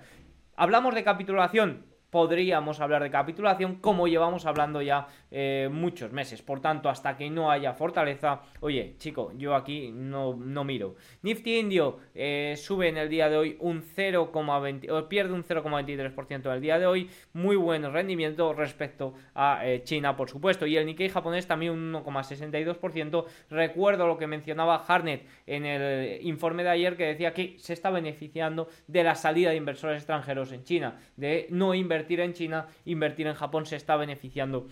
Hablamos 0.56 0.96
de 0.96 1.04
capitulación, 1.04 1.86
podríamos 2.16 2.80
hablar 2.80 3.04
de 3.04 3.12
capitulación 3.12 3.76
como 3.82 4.08
llevamos 4.08 4.46
hablando 4.46 4.82
ya 4.82 5.06
eh, 5.32 5.68
muchos 5.70 6.14
meses. 6.14 6.42
Por 6.42 6.62
tanto, 6.62 6.88
hasta 6.88 7.18
que 7.18 7.30
no 7.30 7.52
haya 7.52 7.74
fortaleza, 7.74 8.40
oye, 8.62 8.96
chico, 8.98 9.34
yo 9.36 9.54
aquí 9.54 9.92
no, 9.94 10.34
no 10.34 10.64
miro. 10.64 10.96
Nifty 11.24 11.60
Indio 11.60 12.00
eh, 12.14 12.56
sube 12.56 12.88
en 12.88 12.96
el 12.96 13.10
día 13.10 13.28
de 13.28 13.36
hoy 13.36 13.58
un 13.60 13.84
0,20, 13.84 15.10
pierde 15.10 15.34
un 15.34 15.44
0,23% 15.44 16.46
en 16.46 16.52
el 16.54 16.62
día 16.62 16.80
de 16.80 16.86
hoy. 16.86 17.10
Muy 17.34 17.58
buen 17.58 17.92
rendimiento 17.92 18.54
respecto 18.54 19.14
a 19.34 19.68
eh, 19.68 19.84
China, 19.84 20.16
por 20.16 20.30
supuesto. 20.30 20.66
Y 20.66 20.78
el 20.78 20.86
Nikkei 20.86 21.10
japonés 21.10 21.48
también 21.48 21.74
un 21.74 21.92
1,62%. 21.96 23.26
Recuerdo 23.50 24.08
lo 24.08 24.18
que 24.18 24.28
mencionaba 24.28 24.78
Harnett 24.88 25.28
en 25.48 25.66
el 25.66 26.26
informe 26.26 26.64
de 26.64 26.70
ayer 26.70 26.96
que 26.96 27.08
decía 27.08 27.34
que 27.34 27.56
se 27.60 27.74
está 27.74 27.90
beneficiando 27.90 28.70
de 28.88 29.04
la 29.04 29.16
salida 29.16 29.50
de 29.50 29.58
inversores 29.58 29.98
extranjeros 29.98 30.54
en 30.54 30.64
China, 30.64 30.98
de 31.18 31.48
no 31.50 31.74
invertir 31.74 32.05
invertir 32.06 32.20
en 32.20 32.34
China, 32.34 32.68
invertir 32.86 33.28
en 33.28 33.34
Japón 33.34 33.66
se 33.66 33.76
está 33.76 33.96
beneficiando 33.98 34.68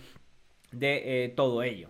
de 0.70 1.24
eh, 1.24 1.28
todo 1.30 1.62
ello. 1.62 1.88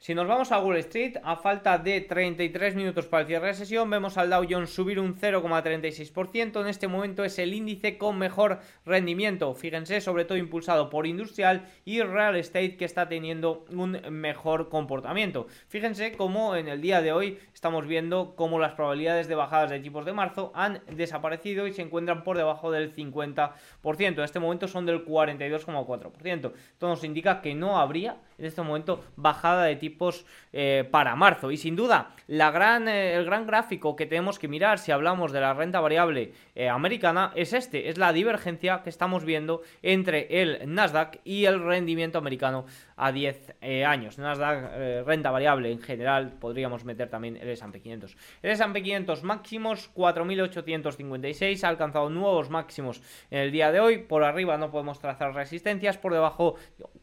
Si 0.00 0.14
nos 0.14 0.28
vamos 0.28 0.52
a 0.52 0.60
Wall 0.60 0.76
Street, 0.76 1.16
a 1.24 1.34
falta 1.34 1.76
de 1.76 2.00
33 2.00 2.76
minutos 2.76 3.06
para 3.06 3.22
el 3.22 3.26
cierre 3.26 3.48
de 3.48 3.54
sesión, 3.54 3.90
vemos 3.90 4.16
al 4.16 4.30
Dow 4.30 4.46
Jones 4.48 4.70
subir 4.70 5.00
un 5.00 5.16
0,36%. 5.16 6.60
En 6.60 6.68
este 6.68 6.86
momento 6.86 7.24
es 7.24 7.36
el 7.40 7.52
índice 7.52 7.98
con 7.98 8.16
mejor 8.16 8.60
rendimiento. 8.86 9.52
Fíjense, 9.54 10.00
sobre 10.00 10.24
todo 10.24 10.38
impulsado 10.38 10.88
por 10.88 11.08
industrial 11.08 11.66
y 11.84 12.00
real 12.00 12.36
estate 12.36 12.76
que 12.76 12.84
está 12.84 13.08
teniendo 13.08 13.64
un 13.70 14.00
mejor 14.12 14.68
comportamiento. 14.68 15.48
Fíjense 15.66 16.12
cómo 16.12 16.54
en 16.54 16.68
el 16.68 16.80
día 16.80 17.02
de 17.02 17.10
hoy 17.10 17.38
estamos 17.58 17.88
viendo 17.88 18.36
cómo 18.36 18.60
las 18.60 18.74
probabilidades 18.74 19.26
de 19.26 19.34
bajadas 19.34 19.70
de 19.70 19.80
tipos 19.80 20.04
de 20.04 20.12
marzo 20.12 20.52
han 20.54 20.80
desaparecido 20.92 21.66
y 21.66 21.72
se 21.72 21.82
encuentran 21.82 22.22
por 22.22 22.36
debajo 22.36 22.70
del 22.70 22.94
50%. 22.94 23.50
En 23.98 24.20
este 24.20 24.38
momento 24.38 24.68
son 24.68 24.86
del 24.86 25.04
42,4%. 25.04 26.52
Esto 26.54 26.86
nos 26.86 27.02
indica 27.02 27.40
que 27.40 27.56
no 27.56 27.80
habría 27.80 28.18
en 28.38 28.44
este 28.44 28.62
momento 28.62 29.04
bajada 29.16 29.64
de 29.64 29.74
tipos 29.74 30.24
eh, 30.52 30.88
para 30.88 31.16
marzo. 31.16 31.50
Y 31.50 31.56
sin 31.56 31.74
duda, 31.74 32.14
la 32.28 32.52
gran, 32.52 32.86
eh, 32.86 33.14
el 33.14 33.24
gran 33.24 33.44
gráfico 33.44 33.96
que 33.96 34.06
tenemos 34.06 34.38
que 34.38 34.46
mirar 34.46 34.78
si 34.78 34.92
hablamos 34.92 35.32
de 35.32 35.40
la 35.40 35.52
renta 35.52 35.80
variable 35.80 36.32
eh, 36.54 36.68
americana 36.68 37.32
es 37.34 37.52
este, 37.52 37.88
es 37.88 37.98
la 37.98 38.12
divergencia 38.12 38.82
que 38.84 38.90
estamos 38.90 39.24
viendo 39.24 39.62
entre 39.82 40.42
el 40.42 40.72
Nasdaq 40.72 41.18
y 41.24 41.46
el 41.46 41.60
rendimiento 41.60 42.18
americano 42.18 42.66
a 42.96 43.10
10 43.10 43.56
años. 43.84 44.18
Nasdaq, 44.18 45.04
renta 45.04 45.30
variable 45.30 45.72
en 45.72 45.80
general, 45.80 46.34
podríamos 46.40 46.84
meter 46.84 47.08
también 47.08 47.36
el 47.36 47.47
S&P 47.52 47.80
500. 47.80 48.16
El 48.42 48.50
S&P 48.50 48.82
500 48.82 49.22
máximos 49.22 49.90
4.856, 49.94 51.64
ha 51.64 51.68
alcanzado 51.68 52.10
nuevos 52.10 52.50
máximos 52.50 53.02
en 53.30 53.40
el 53.40 53.52
día 53.52 53.72
de 53.72 53.80
hoy. 53.80 53.98
Por 53.98 54.24
arriba 54.24 54.56
no 54.56 54.70
podemos 54.70 54.98
trazar 54.98 55.34
resistencias, 55.34 55.98
por 55.98 56.12
debajo 56.12 56.56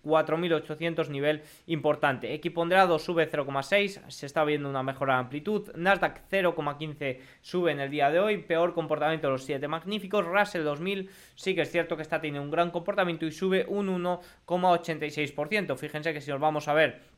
4.800 0.04 1.10
niveles 1.10 1.64
importante. 1.68 2.34
Equiponderado 2.34 3.00
sube 3.00 3.30
0,6, 3.30 4.10
se 4.10 4.26
está 4.26 4.44
viendo 4.44 4.70
una 4.70 4.84
mejora 4.84 5.16
de 5.16 5.20
amplitud. 5.20 5.72
Nasdaq 5.76 6.30
0,15 6.30 7.20
sube 7.42 7.72
en 7.72 7.80
el 7.80 7.90
día 7.90 8.10
de 8.12 8.20
hoy, 8.20 8.38
peor 8.38 8.74
comportamiento 8.74 9.28
de 9.28 9.34
los 9.34 9.44
7 9.44 9.68
magníficos. 9.68 10.26
Russell 10.26 10.64
2000 10.64 11.10
sí 11.36 11.56
que 11.56 11.62
es 11.62 11.72
cierto 11.72 11.96
que 11.96 12.02
está 12.02 12.22
teniendo 12.22 12.44
un 12.44 12.52
gran 12.52 12.72
comportamiento 12.72 13.26
y 13.26 13.32
sube 13.32 13.66
un 13.68 13.88
1,86%. 14.04 15.78
Fíjense 15.78 16.14
que 16.14 16.22
si 16.22 16.32
nos 16.32 16.40
vamos 16.40 16.68
a 16.68 16.74
ver 16.74 17.15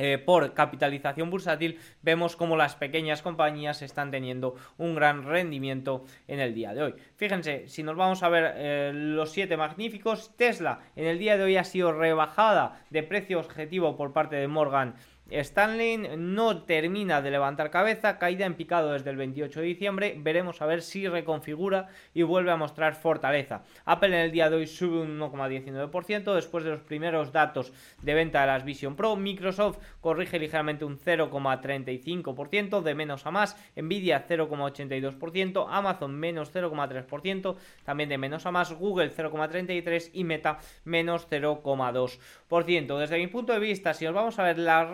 eh, 0.00 0.16
por 0.16 0.54
capitalización 0.54 1.28
bursátil, 1.28 1.78
vemos 2.00 2.34
como 2.34 2.56
las 2.56 2.74
pequeñas 2.74 3.20
compañías 3.20 3.82
están 3.82 4.10
teniendo 4.10 4.54
un 4.78 4.94
gran 4.94 5.24
rendimiento 5.24 6.04
en 6.26 6.40
el 6.40 6.54
día 6.54 6.72
de 6.72 6.82
hoy. 6.82 6.94
Fíjense, 7.16 7.68
si 7.68 7.82
nos 7.82 7.96
vamos 7.96 8.22
a 8.22 8.30
ver 8.30 8.54
eh, 8.56 8.92
los 8.94 9.30
siete 9.30 9.58
magníficos, 9.58 10.34
Tesla 10.38 10.80
en 10.96 11.06
el 11.06 11.18
día 11.18 11.36
de 11.36 11.44
hoy 11.44 11.58
ha 11.58 11.64
sido 11.64 11.92
rebajada 11.92 12.82
de 12.88 13.02
precio 13.02 13.38
objetivo 13.40 13.98
por 13.98 14.14
parte 14.14 14.36
de 14.36 14.48
Morgan 14.48 14.94
Stanley 15.30 16.16
no 16.16 16.62
termina 16.64 17.22
de 17.22 17.30
levantar 17.30 17.70
cabeza, 17.70 18.18
caída 18.18 18.46
en 18.46 18.54
picado 18.54 18.92
desde 18.92 19.10
el 19.10 19.16
28 19.16 19.60
de 19.60 19.66
diciembre, 19.66 20.14
veremos 20.18 20.60
a 20.60 20.66
ver 20.66 20.82
si 20.82 21.06
reconfigura 21.06 21.88
y 22.12 22.22
vuelve 22.22 22.50
a 22.50 22.56
mostrar 22.56 22.96
fortaleza. 22.96 23.62
Apple 23.84 24.08
en 24.08 24.24
el 24.24 24.32
día 24.32 24.50
de 24.50 24.56
hoy 24.56 24.66
sube 24.66 25.00
un 25.00 25.20
1,19% 25.20 26.34
después 26.34 26.64
de 26.64 26.70
los 26.70 26.80
primeros 26.80 27.32
datos 27.32 27.72
de 28.02 28.14
venta 28.14 28.40
de 28.40 28.48
las 28.48 28.64
Vision 28.64 28.96
Pro, 28.96 29.14
Microsoft 29.14 29.78
corrige 30.00 30.38
ligeramente 30.38 30.84
un 30.84 30.98
0,35% 30.98 32.82
de 32.82 32.94
menos 32.94 33.24
a 33.24 33.30
más, 33.30 33.56
Nvidia 33.76 34.26
0,82%, 34.26 35.66
Amazon 35.68 36.14
menos 36.16 36.52
0,3%, 36.52 37.56
también 37.84 38.08
de 38.08 38.18
menos 38.18 38.46
a 38.46 38.50
más, 38.50 38.72
Google 38.72 39.14
0,33% 39.14 40.10
y 40.12 40.24
Meta 40.24 40.58
menos 40.84 41.28
0,2%. 41.30 42.98
Desde 42.98 43.18
mi 43.18 43.26
punto 43.28 43.52
de 43.52 43.60
vista, 43.60 43.94
si 43.94 44.06
os 44.06 44.14
vamos 44.14 44.38
a 44.38 44.42
ver 44.42 44.58
la 44.58 44.84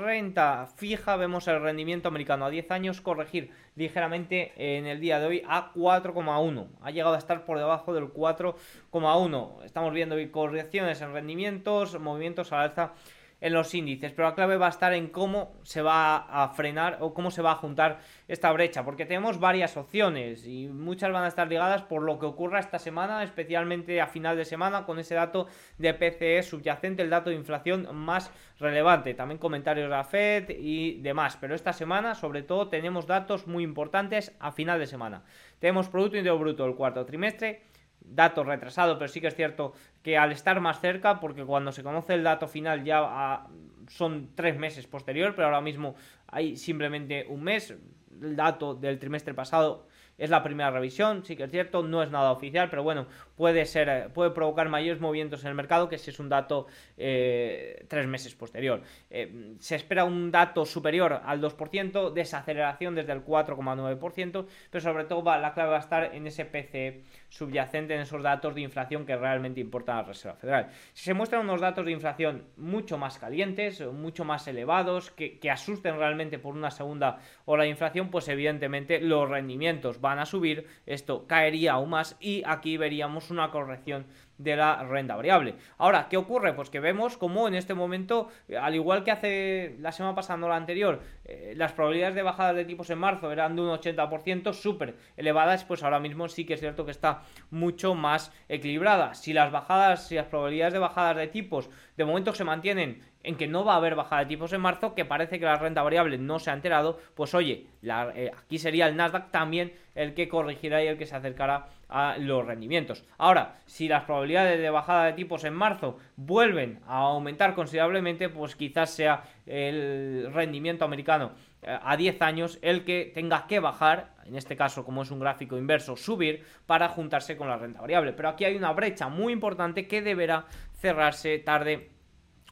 fija 0.77 1.17
vemos 1.17 1.49
el 1.49 1.61
rendimiento 1.61 2.09
americano 2.09 2.47
a 2.47 2.51
10 2.51 2.71
años 2.71 3.01
corregir 3.01 3.51
ligeramente 3.75 4.53
en 4.57 4.87
el 4.87 5.01
día 5.01 5.19
de 5.21 5.27
hoy 5.27 5.43
a 5.49 5.73
4,1. 5.75 6.69
Ha 6.83 6.91
llegado 6.91 7.15
a 7.15 7.19
estar 7.19 7.45
por 7.45 7.59
debajo 7.59 7.93
del 7.93 8.13
4,1. 8.13 9.65
Estamos 9.65 9.93
viendo 9.93 10.17
correcciones 10.31 11.01
en 11.03 11.13
rendimientos, 11.13 11.99
movimientos 12.01 12.53
al 12.53 12.61
alza 12.61 12.93
en 13.41 13.53
los 13.53 13.75
índices, 13.75 14.13
pero 14.13 14.29
la 14.29 14.35
clave 14.35 14.57
va 14.57 14.67
a 14.67 14.71
estar 14.71 14.95
en 14.95 15.09
cómo 15.09 15.53
se 15.63 15.83
va 15.83 16.17
a 16.17 16.49
frenar 16.49 16.99
o 17.01 17.13
cómo 17.13 17.31
se 17.31 17.43
va 17.43 17.53
a 17.53 17.57
juntar 17.57 18.01
esta 18.29 18.51
brecha, 18.51 18.85
porque 18.85 19.05
tenemos 19.05 19.39
varias 19.39 19.77
opciones 19.77 20.47
y 20.47 20.69
muchas 20.69 21.13
van 21.13 21.25
a 21.25 21.29
estar 21.29 21.47
ligadas 21.47 21.83
por 21.83 22.03
lo 22.03 22.19
que 22.19 22.27
ocurra 22.27 22.61
esta 22.61 22.79
semana, 22.79 23.23
especialmente 23.23 24.01
a 24.01 24.07
final 24.07 24.37
de 24.37 24.47
semana 24.47 24.87
con 24.87 24.99
ese 24.99 25.15
dato 25.15 25.49
de 25.77 25.93
PCE 25.93 26.43
subyacente, 26.43 27.03
el 27.03 27.11
dato 27.11 27.31
de 27.31 27.37
inflación 27.37 27.95
más 27.95 28.31
relevante, 28.59 29.13
también 29.13 29.39
comentarios 29.39 29.91
de 29.91 29.97
la 29.97 30.05
Fed 30.05 30.51
y 30.51 31.01
demás, 31.03 31.37
pero 31.39 31.55
esta 31.55 31.75
semana 31.75 32.15
sobre 32.15 32.43
todo 32.43 32.69
tenemos 32.69 33.07
datos 33.07 33.47
muy 33.47 33.65
importantes 33.65 34.35
a 34.41 34.51
final 34.51 34.79
de 34.79 34.87
semana. 34.87 35.25
Tenemos 35.59 35.89
Producto 35.89 36.17
Interior 36.17 36.39
Bruto 36.39 36.65
del 36.65 36.75
cuarto 36.75 37.05
trimestre, 37.05 37.63
dato 38.09 38.45
retrasado, 38.45 38.99
pero 38.99 39.09
sí 39.09 39.21
que 39.21 39.29
es 39.29 39.35
cierto 39.35 39.73
que 40.03 40.17
al 40.17 40.33
estar 40.33 40.61
más 40.61 40.81
cerca, 40.81 41.21
porque 41.21 41.45
cuando 41.45 41.73
se 41.73 41.83
conoce 41.83 42.15
el 42.15 42.23
dato 42.23 42.49
final 42.49 42.85
ya 42.85 43.01
ah, 43.03 43.49
son 43.89 44.31
tres 44.35 44.57
meses 44.57 44.87
posterior, 44.87 45.35
pero 45.35 45.47
ahora 45.47 45.61
mismo 45.61 45.95
hay 46.27 46.57
simplemente 46.57 47.27
un 47.29 47.43
mes, 47.43 47.77
el 48.23 48.37
dato 48.37 48.75
del 48.75 48.99
trimestre 48.99 49.35
pasado 49.35 49.87
es 50.19 50.31
la 50.31 50.43
primera 50.43 50.71
revisión, 50.71 51.25
sí 51.25 51.37
que 51.37 51.45
es 51.45 51.51
cierto, 51.51 51.83
no 51.83 52.03
es 52.03 52.11
nada 52.11 52.33
oficial, 52.33 52.71
pero 52.71 52.83
bueno, 52.83 53.07
puede 53.37 53.67
ser, 53.67 53.89
eh, 53.89 54.09
puede 54.13 54.31
provocar 54.31 54.69
mayores 54.69 55.01
movimientos 55.01 55.43
en 55.43 55.49
el 55.49 55.55
mercado 55.55 55.89
que 55.89 55.99
si 55.99 56.11
es 56.11 56.19
un 56.19 56.29
dato 56.29 56.67
eh, 56.97 57.85
tres 57.89 58.07
meses 58.07 58.35
posterior. 58.35 58.83
Eh, 59.11 59.55
se 59.59 59.77
espera 59.77 60.05
un 60.05 60.31
dato 60.31 60.65
superior 60.65 61.21
al 61.25 61.41
2%, 61.41 62.13
desaceleración 62.13 62.95
desde 62.95 63.13
el 63.13 63.25
4,9%, 63.25 64.47
pero 64.71 64.83
sobre 64.83 65.05
todo 65.05 65.25
la 65.25 65.53
clave 65.53 65.71
va 65.71 65.77
a 65.77 65.81
estar 65.81 66.15
en 66.15 66.27
ese 66.27 66.45
PC 66.45 67.03
subyacente, 67.29 67.95
en 67.95 68.01
esos 68.01 68.23
datos 68.23 68.55
de 68.55 68.63
inflación 68.63 69.05
que 69.05 69.17
realmente 69.17 69.61
importan 69.61 69.99
a 69.99 70.03
la 70.03 70.09
Reserva 70.09 70.37
Federal. 70.37 70.71
Si 70.95 71.05
se 71.05 71.15
muestran 71.15 71.43
unos 71.43 71.61
datos 71.61 71.85
de 71.85 71.93
inflación 71.93 72.45
mucho 72.57 72.97
más 72.97 73.19
calientes, 73.19 73.81
mucho 73.93 74.25
más 74.25 74.49
elevados, 74.49 75.11
que, 75.11 75.39
que 75.39 75.51
asusten 75.51 75.99
realmente 75.99 76.39
por 76.39 76.55
una 76.55 76.71
segunda 76.71 77.19
ola 77.45 77.65
de 77.65 77.71
inflación, 77.71 78.11
pues 78.11 78.29
evidentemente 78.29 79.01
los 79.01 79.29
rendimientos 79.29 80.01
van 80.01 80.19
a 80.19 80.27
subir, 80.27 80.67
esto 80.87 81.27
caería 81.27 81.73
aún 81.73 81.91
más 81.91 82.17
y 82.21 82.43
aquí 82.47 82.77
veríamos 82.77 83.26
una 83.31 83.51
corrección 83.51 84.07
de 84.39 84.57
la 84.57 84.85
renta 84.85 85.17
variable. 85.17 85.55
Ahora, 85.79 86.09
¿qué 86.09 86.17
ocurre? 86.17 86.53
Pues 86.55 86.71
que 86.71 86.81
vemos 86.81 87.17
como 87.17 87.49
en 87.49 87.55
este 87.55 87.75
momento, 87.75 88.29
al 88.61 88.75
igual 88.75 89.03
que 89.05 89.11
hace 89.11 89.77
la 89.81 89.93
semana 89.93 90.15
pasada, 90.15 90.39
no 90.39 90.49
la 90.49 90.57
anterior, 90.57 91.01
eh, 91.25 91.55
las 91.57 91.73
probabilidades 91.73 92.15
de 92.15 92.23
bajada 92.23 92.53
de 92.53 92.65
tipos 92.65 92.91
en 92.91 92.99
marzo 92.99 93.33
eran 93.33 93.57
de 93.57 93.63
un 93.63 93.69
80%, 93.69 94.53
súper 94.53 94.97
elevadas, 95.17 95.65
pues 95.65 95.83
ahora 95.83 96.01
mismo 96.01 96.29
sí 96.29 96.45
que 96.45 96.55
es 96.55 96.61
cierto 96.61 96.85
que 96.85 96.91
está 96.91 97.23
mucho 97.51 97.95
más 97.95 98.33
equilibrada. 98.49 99.15
Si 99.15 99.33
las 99.33 99.51
bajadas, 99.51 100.07
si 100.07 100.17
las 100.17 100.27
probabilidades 100.27 100.75
de 100.75 100.81
bajadas 100.81 101.17
de 101.17 101.29
tipos 101.29 101.71
de 101.97 102.05
momento 102.05 102.35
se 102.35 102.45
mantienen 102.45 103.03
en 103.27 103.37
que 103.37 103.49
no 103.49 103.65
va 103.65 103.75
a 103.75 103.77
haber 103.77 103.97
bajada 103.97 104.23
de 104.23 104.29
tipos 104.29 104.53
en 104.53 104.61
marzo, 104.61 104.95
que 104.95 105.05
parece 105.05 105.41
que 105.41 105.45
la 105.45 105.57
renta 105.57 105.83
variable 105.83 106.17
no 106.17 106.39
se 106.39 106.51
ha 106.51 106.55
enterado, 106.55 107.01
pues 107.15 107.35
oye, 107.35 107.67
eh, 107.83 108.31
aquí 108.39 108.59
sería 108.59 108.87
el 108.87 108.97
Nasdaq 108.97 109.33
también 109.33 109.73
el 109.97 110.15
que 110.15 110.29
corregirá 110.29 110.83
y 110.85 110.87
el 110.87 110.97
que 110.97 111.07
se 111.07 111.17
acercará 111.17 111.67
a 111.89 112.17
los 112.19 112.47
rendimientos. 112.47 113.05
Ahora, 113.19 113.57
si 113.67 113.89
las 113.89 114.05
probabilidades 114.05 114.61
de 114.61 114.71
bajada 114.71 115.07
de 115.07 115.15
tipos 115.15 115.43
en 115.43 115.55
marzo 115.55 115.99
vuelven 116.15 116.81
a 116.87 116.99
aumentar 116.99 117.55
considerablemente, 117.55 118.29
pues 118.29 118.55
quizás 118.55 118.91
sea 118.91 119.25
el 119.45 120.31
rendimiento 120.33 120.85
americano 120.85 121.33
eh, 121.63 121.77
a 121.83 121.97
10 121.97 122.23
años 122.23 122.59
el 122.63 122.85
que 122.85 123.11
tenga 123.13 123.49
que 123.49 123.59
bajar, 123.59 124.15
en 124.25 124.37
este 124.37 124.57
caso 124.57 124.85
como 124.85 125.03
es 125.03 125.11
un 125.11 125.19
gráfico 125.19 125.59
inverso, 125.59 125.97
subir 125.97 126.45
para 126.67 126.89
juntarse 126.89 127.37
con 127.37 127.49
la 127.49 127.57
renta 127.57 127.81
variable. 127.81 128.13
Pero 128.13 128.29
aquí 128.29 128.45
hay 128.45 128.55
una 128.55 128.73
brecha 128.73 129.09
muy 129.09 129.33
importante 129.33 129.89
que 129.89 130.01
deberá 130.01 130.47
cerrarse 130.75 131.39
tarde 131.39 131.96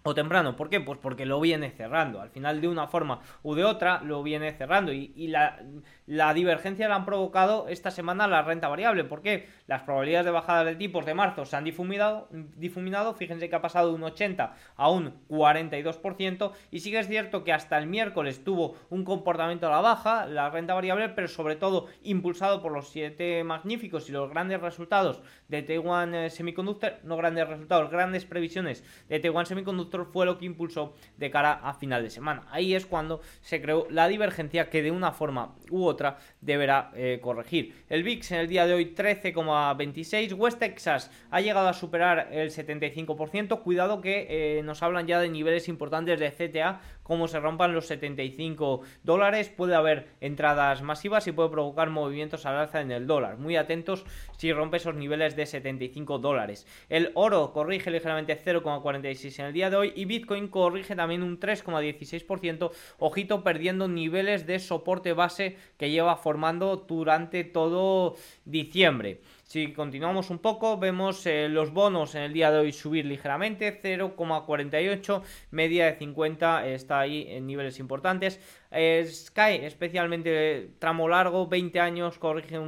o 0.07 0.14
temprano. 0.14 0.55
¿Por 0.55 0.69
qué? 0.69 0.81
Pues 0.81 0.99
porque 0.99 1.25
lo 1.25 1.40
viene 1.40 1.71
cerrando. 1.71 2.21
Al 2.21 2.29
final, 2.29 2.61
de 2.61 2.69
una 2.69 2.87
forma 2.87 3.21
u 3.43 3.55
de 3.55 3.64
otra, 3.64 4.03
lo 4.03 4.23
viene 4.23 4.53
cerrando. 4.53 4.93
Y, 4.93 5.29
la, 5.29 6.35
divergencia 6.35 6.88
la 6.88 6.97
han 6.97 7.07
provocado 7.07 7.69
esta 7.69 7.90
semana 7.90 8.27
la 8.27 8.43
renta 8.43 8.69
variable. 8.69 9.05
¿Por 9.05 9.23
qué? 9.23 9.49
Las 9.67 9.83
probabilidades 9.83 10.27
de 10.27 10.31
bajada 10.31 10.64
de 10.64 10.77
tipos 10.77 11.07
de 11.07 11.14
marzo 11.14 11.47
se 11.47 11.57
han 11.57 11.64
difuminado. 11.64 12.29
difuminado. 12.31 13.14
Fíjense 13.14 13.49
que 13.49 13.57
ha 13.57 13.62
pasado 13.62 13.88
de 13.88 13.95
un 13.95 14.03
80 14.03 14.55
a 14.77 14.90
un 14.90 15.27
42%. 15.29 16.53
Y 16.71 16.81
sí 16.81 16.90
que 16.90 16.99
es 16.99 17.09
cierto 17.09 17.43
que 17.43 17.55
hasta 17.55 17.79
el 17.79 17.87
miércoles 17.87 18.45
tuvo 18.45 18.77
un 18.90 19.05
comportamiento 19.05 19.69
a 19.69 19.71
la 19.71 19.81
baja, 19.81 20.27
la 20.27 20.51
renta 20.51 20.75
variable, 20.75 21.09
pero 21.09 21.29
sobre 21.29 21.57
todo 21.57 21.87
impulsado 22.03 22.61
por 22.61 22.73
los 22.73 22.90
siete 22.90 23.43
magníficos 23.43 24.11
y 24.11 24.12
los 24.12 24.29
grandes 24.29 24.61
resultados 24.61 25.23
de 25.49 25.62
Taiwan 25.62 26.14
eh, 26.14 26.29
Semiconductor. 26.29 26.99
No 27.05 27.17
grandes 27.17 27.49
resultados, 27.49 27.90
grandes 27.90 28.27
previsiones 28.27 28.85
de 29.09 29.19
Taiwan 29.19 29.47
Semiconductor 29.47 29.93
fue 30.12 30.26
lo 30.26 30.38
que 30.38 30.46
impulsó 30.46 30.94
de 31.16 31.30
cara 31.30 31.52
a 31.52 31.74
final 31.74 32.02
de 32.02 32.11
semana. 32.11 32.46
Ahí 32.50 32.74
es 32.74 32.87
cuando 32.87 33.20
se 33.40 33.61
creó 33.61 33.87
la 33.90 34.09
divergencia 34.09 34.70
que 34.70 34.83
de 34.83 34.90
una 34.90 35.12
forma 35.12 35.54
u 35.70 35.85
otra 35.85 36.18
deberá 36.40 36.90
eh, 36.94 37.20
corregir. 37.22 37.85
El 37.88 38.02
VIX 38.02 38.33
en 38.33 38.38
el 38.40 38.48
día 38.48 38.66
de 38.66 38.74
hoy 38.74 38.94
13,26. 38.94 40.37
West 40.37 40.59
Texas 40.59 41.11
ha 41.30 41.40
llegado 41.40 41.68
a 41.68 41.72
superar 41.72 42.28
el 42.33 42.50
75%. 42.50 43.61
Cuidado 43.62 44.00
que 44.00 44.26
eh, 44.28 44.62
nos 44.62 44.83
hablan 44.83 45.07
ya 45.07 45.20
de 45.20 45.28
niveles 45.28 45.68
importantes 45.68 46.18
de 46.18 46.30
CTA 46.30 46.80
como 47.05 47.29
se 47.29 47.38
rompan 47.38 47.73
los 47.73 47.87
75 47.87 48.81
dólares, 49.05 49.51
puede 49.51 49.77
haber 49.77 50.09
entradas 50.21 50.83
masivas 50.83 51.29
y 51.29 51.33
puede 51.33 51.51
provocar 51.51 51.90
movimientos 51.90 52.47
al 52.47 52.57
alza 52.57 52.81
en 52.81 52.90
el 52.90 53.07
dólar. 53.07 53.38
Muy 53.38 53.57
atentos 53.57 54.05
si 54.37 54.53
rompe 54.53 54.79
esos 54.79 54.97
niveles 54.97 55.37
de 55.37 55.47
75 55.47 56.19
dólares. 56.19 56.67
El 56.88 57.12
oro 57.14 57.53
corrige 57.53 57.93
ligeramente 57.93 58.37
0,46 58.37 59.38
en 59.38 59.47
el 59.47 59.53
día 59.53 59.71
de 59.71 59.77
hoy 59.77 59.93
y 59.95 60.07
Bitcoin 60.07 60.49
corrige 60.49 60.97
también 60.97 61.23
un 61.23 61.38
3,16%, 61.38 62.73
ojito 62.99 63.45
perdiendo 63.45 63.87
niveles 63.87 64.47
de 64.47 64.59
soporte 64.59 65.12
base 65.12 65.57
que 65.77 65.90
lleva 65.90 66.17
formando 66.17 66.77
durante 66.77 67.45
todo 67.45 68.17
diciembre. 68.45 69.21
Si 69.55 69.73
continuamos 69.73 70.31
un 70.31 70.40
poco, 70.40 70.79
vemos 70.79 71.25
eh, 71.27 71.49
los 71.49 71.73
bonos 71.73 72.17
en 72.17 72.23
el 72.23 72.33
día 72.33 72.51
de 72.51 72.59
hoy 72.59 72.73
subir 72.73 73.07
ligeramente, 73.07 73.81
0,48, 73.81 75.23
media 75.53 75.87
de 75.87 75.95
50 75.95 76.67
está 76.67 76.99
ahí 76.99 77.25
en 77.29 77.47
niveles 77.47 77.79
importantes. 77.79 78.40
Sky, 78.75 79.61
especialmente 79.62 80.73
tramo 80.81 81.09
largo, 81.09 81.47
20 81.47 81.79
años 81.79 82.19
corrige 82.19 82.59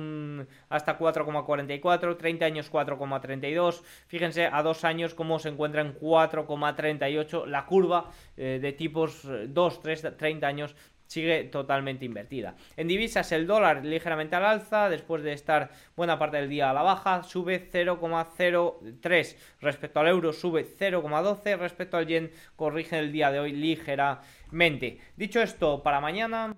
hasta 0.69 0.97
4,44, 0.97 2.17
30 2.17 2.45
años 2.47 2.71
4,32. 2.71 3.83
Fíjense 4.07 4.47
a 4.47 4.63
dos 4.63 4.85
años 4.85 5.15
cómo 5.15 5.41
se 5.41 5.49
encuentra 5.49 5.81
en 5.81 5.99
4,38 5.99 7.47
la 7.47 7.67
curva 7.67 8.13
eh, 8.37 8.61
de 8.63 8.73
tipos 8.73 9.27
2, 9.49 9.83
3, 9.83 10.17
30 10.17 10.47
años 10.47 10.77
sigue 11.07 11.45
totalmente 11.45 12.05
invertida. 12.05 12.57
En 12.77 12.89
divisas 12.89 13.33
el 13.33 13.47
dólar 13.47 13.85
ligeramente 13.85 14.37
al 14.37 14.45
alza, 14.45 14.89
después 14.89 15.23
de 15.23 15.33
estar 15.33 15.71
buena 15.97 16.19
parte 16.19 16.39
del 16.39 16.49
día 16.49 16.71
a 16.71 16.75
la 16.75 16.83
baja, 16.83 17.23
sube 17.23 17.71
0,03 17.71 19.37
respecto 19.61 20.01
al 20.01 20.09
euro, 20.09 20.33
sube 20.33 20.67
0,12 20.67 21.59
respecto 21.59 21.97
al 21.97 22.07
yen, 22.07 22.31
corrige 22.57 22.99
el 22.99 23.13
día 23.13 23.31
de 23.31 23.41
hoy 23.41 23.53
ligeramente. 23.53 24.99
Dicho 25.17 25.41
esto, 25.41 25.83
para 25.83 26.01
mañana... 26.01 26.55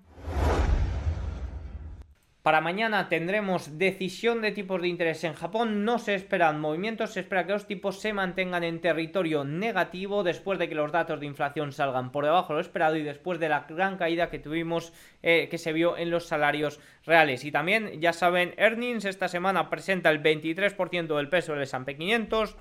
Para 2.49 2.61
mañana 2.61 3.09
tendremos 3.09 3.77
decisión 3.77 4.41
de 4.41 4.51
tipos 4.51 4.81
de 4.81 4.87
interés 4.87 5.23
en 5.23 5.35
Japón. 5.35 5.85
No 5.85 5.99
se 5.99 6.15
esperan 6.15 6.59
movimientos, 6.59 7.13
se 7.13 7.19
espera 7.19 7.45
que 7.45 7.53
los 7.53 7.67
tipos 7.67 8.01
se 8.01 8.11
mantengan 8.11 8.63
en 8.63 8.81
territorio 8.81 9.43
negativo 9.43 10.23
después 10.23 10.57
de 10.57 10.67
que 10.67 10.73
los 10.73 10.91
datos 10.91 11.19
de 11.19 11.27
inflación 11.27 11.71
salgan 11.71 12.11
por 12.11 12.25
debajo 12.25 12.53
de 12.53 12.57
lo 12.57 12.61
esperado 12.61 12.95
y 12.95 13.03
después 13.03 13.39
de 13.39 13.49
la 13.49 13.67
gran 13.69 13.97
caída 13.97 14.31
que 14.31 14.39
tuvimos, 14.39 14.93
eh, 15.21 15.47
que 15.51 15.59
se 15.59 15.73
vio 15.73 15.95
en 15.95 16.09
los 16.09 16.25
salarios 16.25 16.79
reales. 17.05 17.45
Y 17.45 17.51
también, 17.51 18.01
ya 18.01 18.13
saben, 18.13 18.55
Earnings 18.57 19.05
esta 19.05 19.27
semana 19.27 19.69
presenta 19.69 20.09
el 20.09 20.23
23% 20.23 21.17
del 21.17 21.29
peso 21.29 21.53
del 21.53 21.61
S&P 21.61 21.97
500 21.97 22.57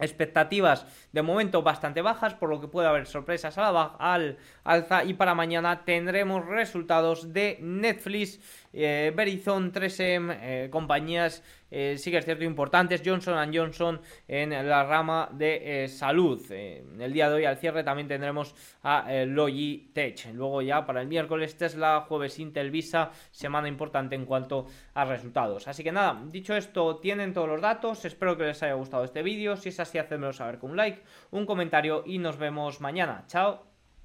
expectativas 0.00 0.86
de 1.12 1.22
momento 1.22 1.62
bastante 1.62 2.02
bajas, 2.02 2.34
por 2.34 2.48
lo 2.48 2.60
que 2.60 2.68
puede 2.68 2.88
haber 2.88 3.06
sorpresas 3.06 3.58
a 3.58 3.72
la 3.72 3.84
al 3.98 4.38
alza 4.64 5.04
y 5.04 5.14
para 5.14 5.34
mañana 5.34 5.84
tendremos 5.84 6.46
resultados 6.46 7.32
de 7.32 7.58
Netflix, 7.60 8.40
eh, 8.72 9.12
Verizon, 9.14 9.72
3M, 9.72 10.38
eh, 10.40 10.68
compañías 10.70 11.42
eh, 11.70 11.96
sí 11.98 12.10
que 12.10 12.18
es 12.18 12.24
cierto 12.24 12.44
importantes, 12.44 13.02
Johnson 13.04 13.52
Johnson 13.52 14.00
en 14.28 14.50
la 14.68 14.84
rama 14.84 15.28
de 15.32 15.86
salud. 15.88 16.40
en 16.50 17.00
el 17.00 17.12
día 17.12 17.28
de 17.28 17.36
hoy 17.36 17.44
al 17.44 17.56
cierre 17.56 17.84
también 17.84 18.08
tendremos 18.08 18.54
a 18.82 19.10
Logitech. 19.26 20.32
Luego 20.34 20.62
ya 20.62 20.84
para 20.86 21.00
el 21.00 21.08
miércoles 21.08 21.56
Tesla, 21.56 22.04
jueves 22.08 22.38
Intel 22.38 22.70
Visa, 22.70 23.10
semana 23.30 23.68
importante 23.68 24.14
en 24.14 24.26
cuanto 24.26 24.66
a 24.94 25.04
resultados. 25.04 25.68
Así 25.68 25.84
que 25.84 25.92
nada, 25.92 26.20
dicho 26.26 26.54
esto, 26.56 26.96
tienen 26.96 27.32
todos 27.32 27.48
los 27.48 27.60
datos, 27.60 28.04
espero 28.04 28.36
que 28.36 28.44
les 28.44 28.62
haya 28.62 28.74
gustado 28.74 29.04
este 29.04 29.22
vídeo, 29.22 29.56
si 29.56 29.70
es 29.70 29.80
así, 29.80 29.98
hacedmelo 29.98 30.32
saber 30.32 30.58
con 30.58 30.70
un 30.70 30.76
like, 30.76 31.02
un 31.30 31.46
comentario 31.46 32.02
y 32.06 32.18
nos 32.18 32.38
vemos 32.38 32.80
mañana. 32.80 33.24
Chao. 33.26 33.69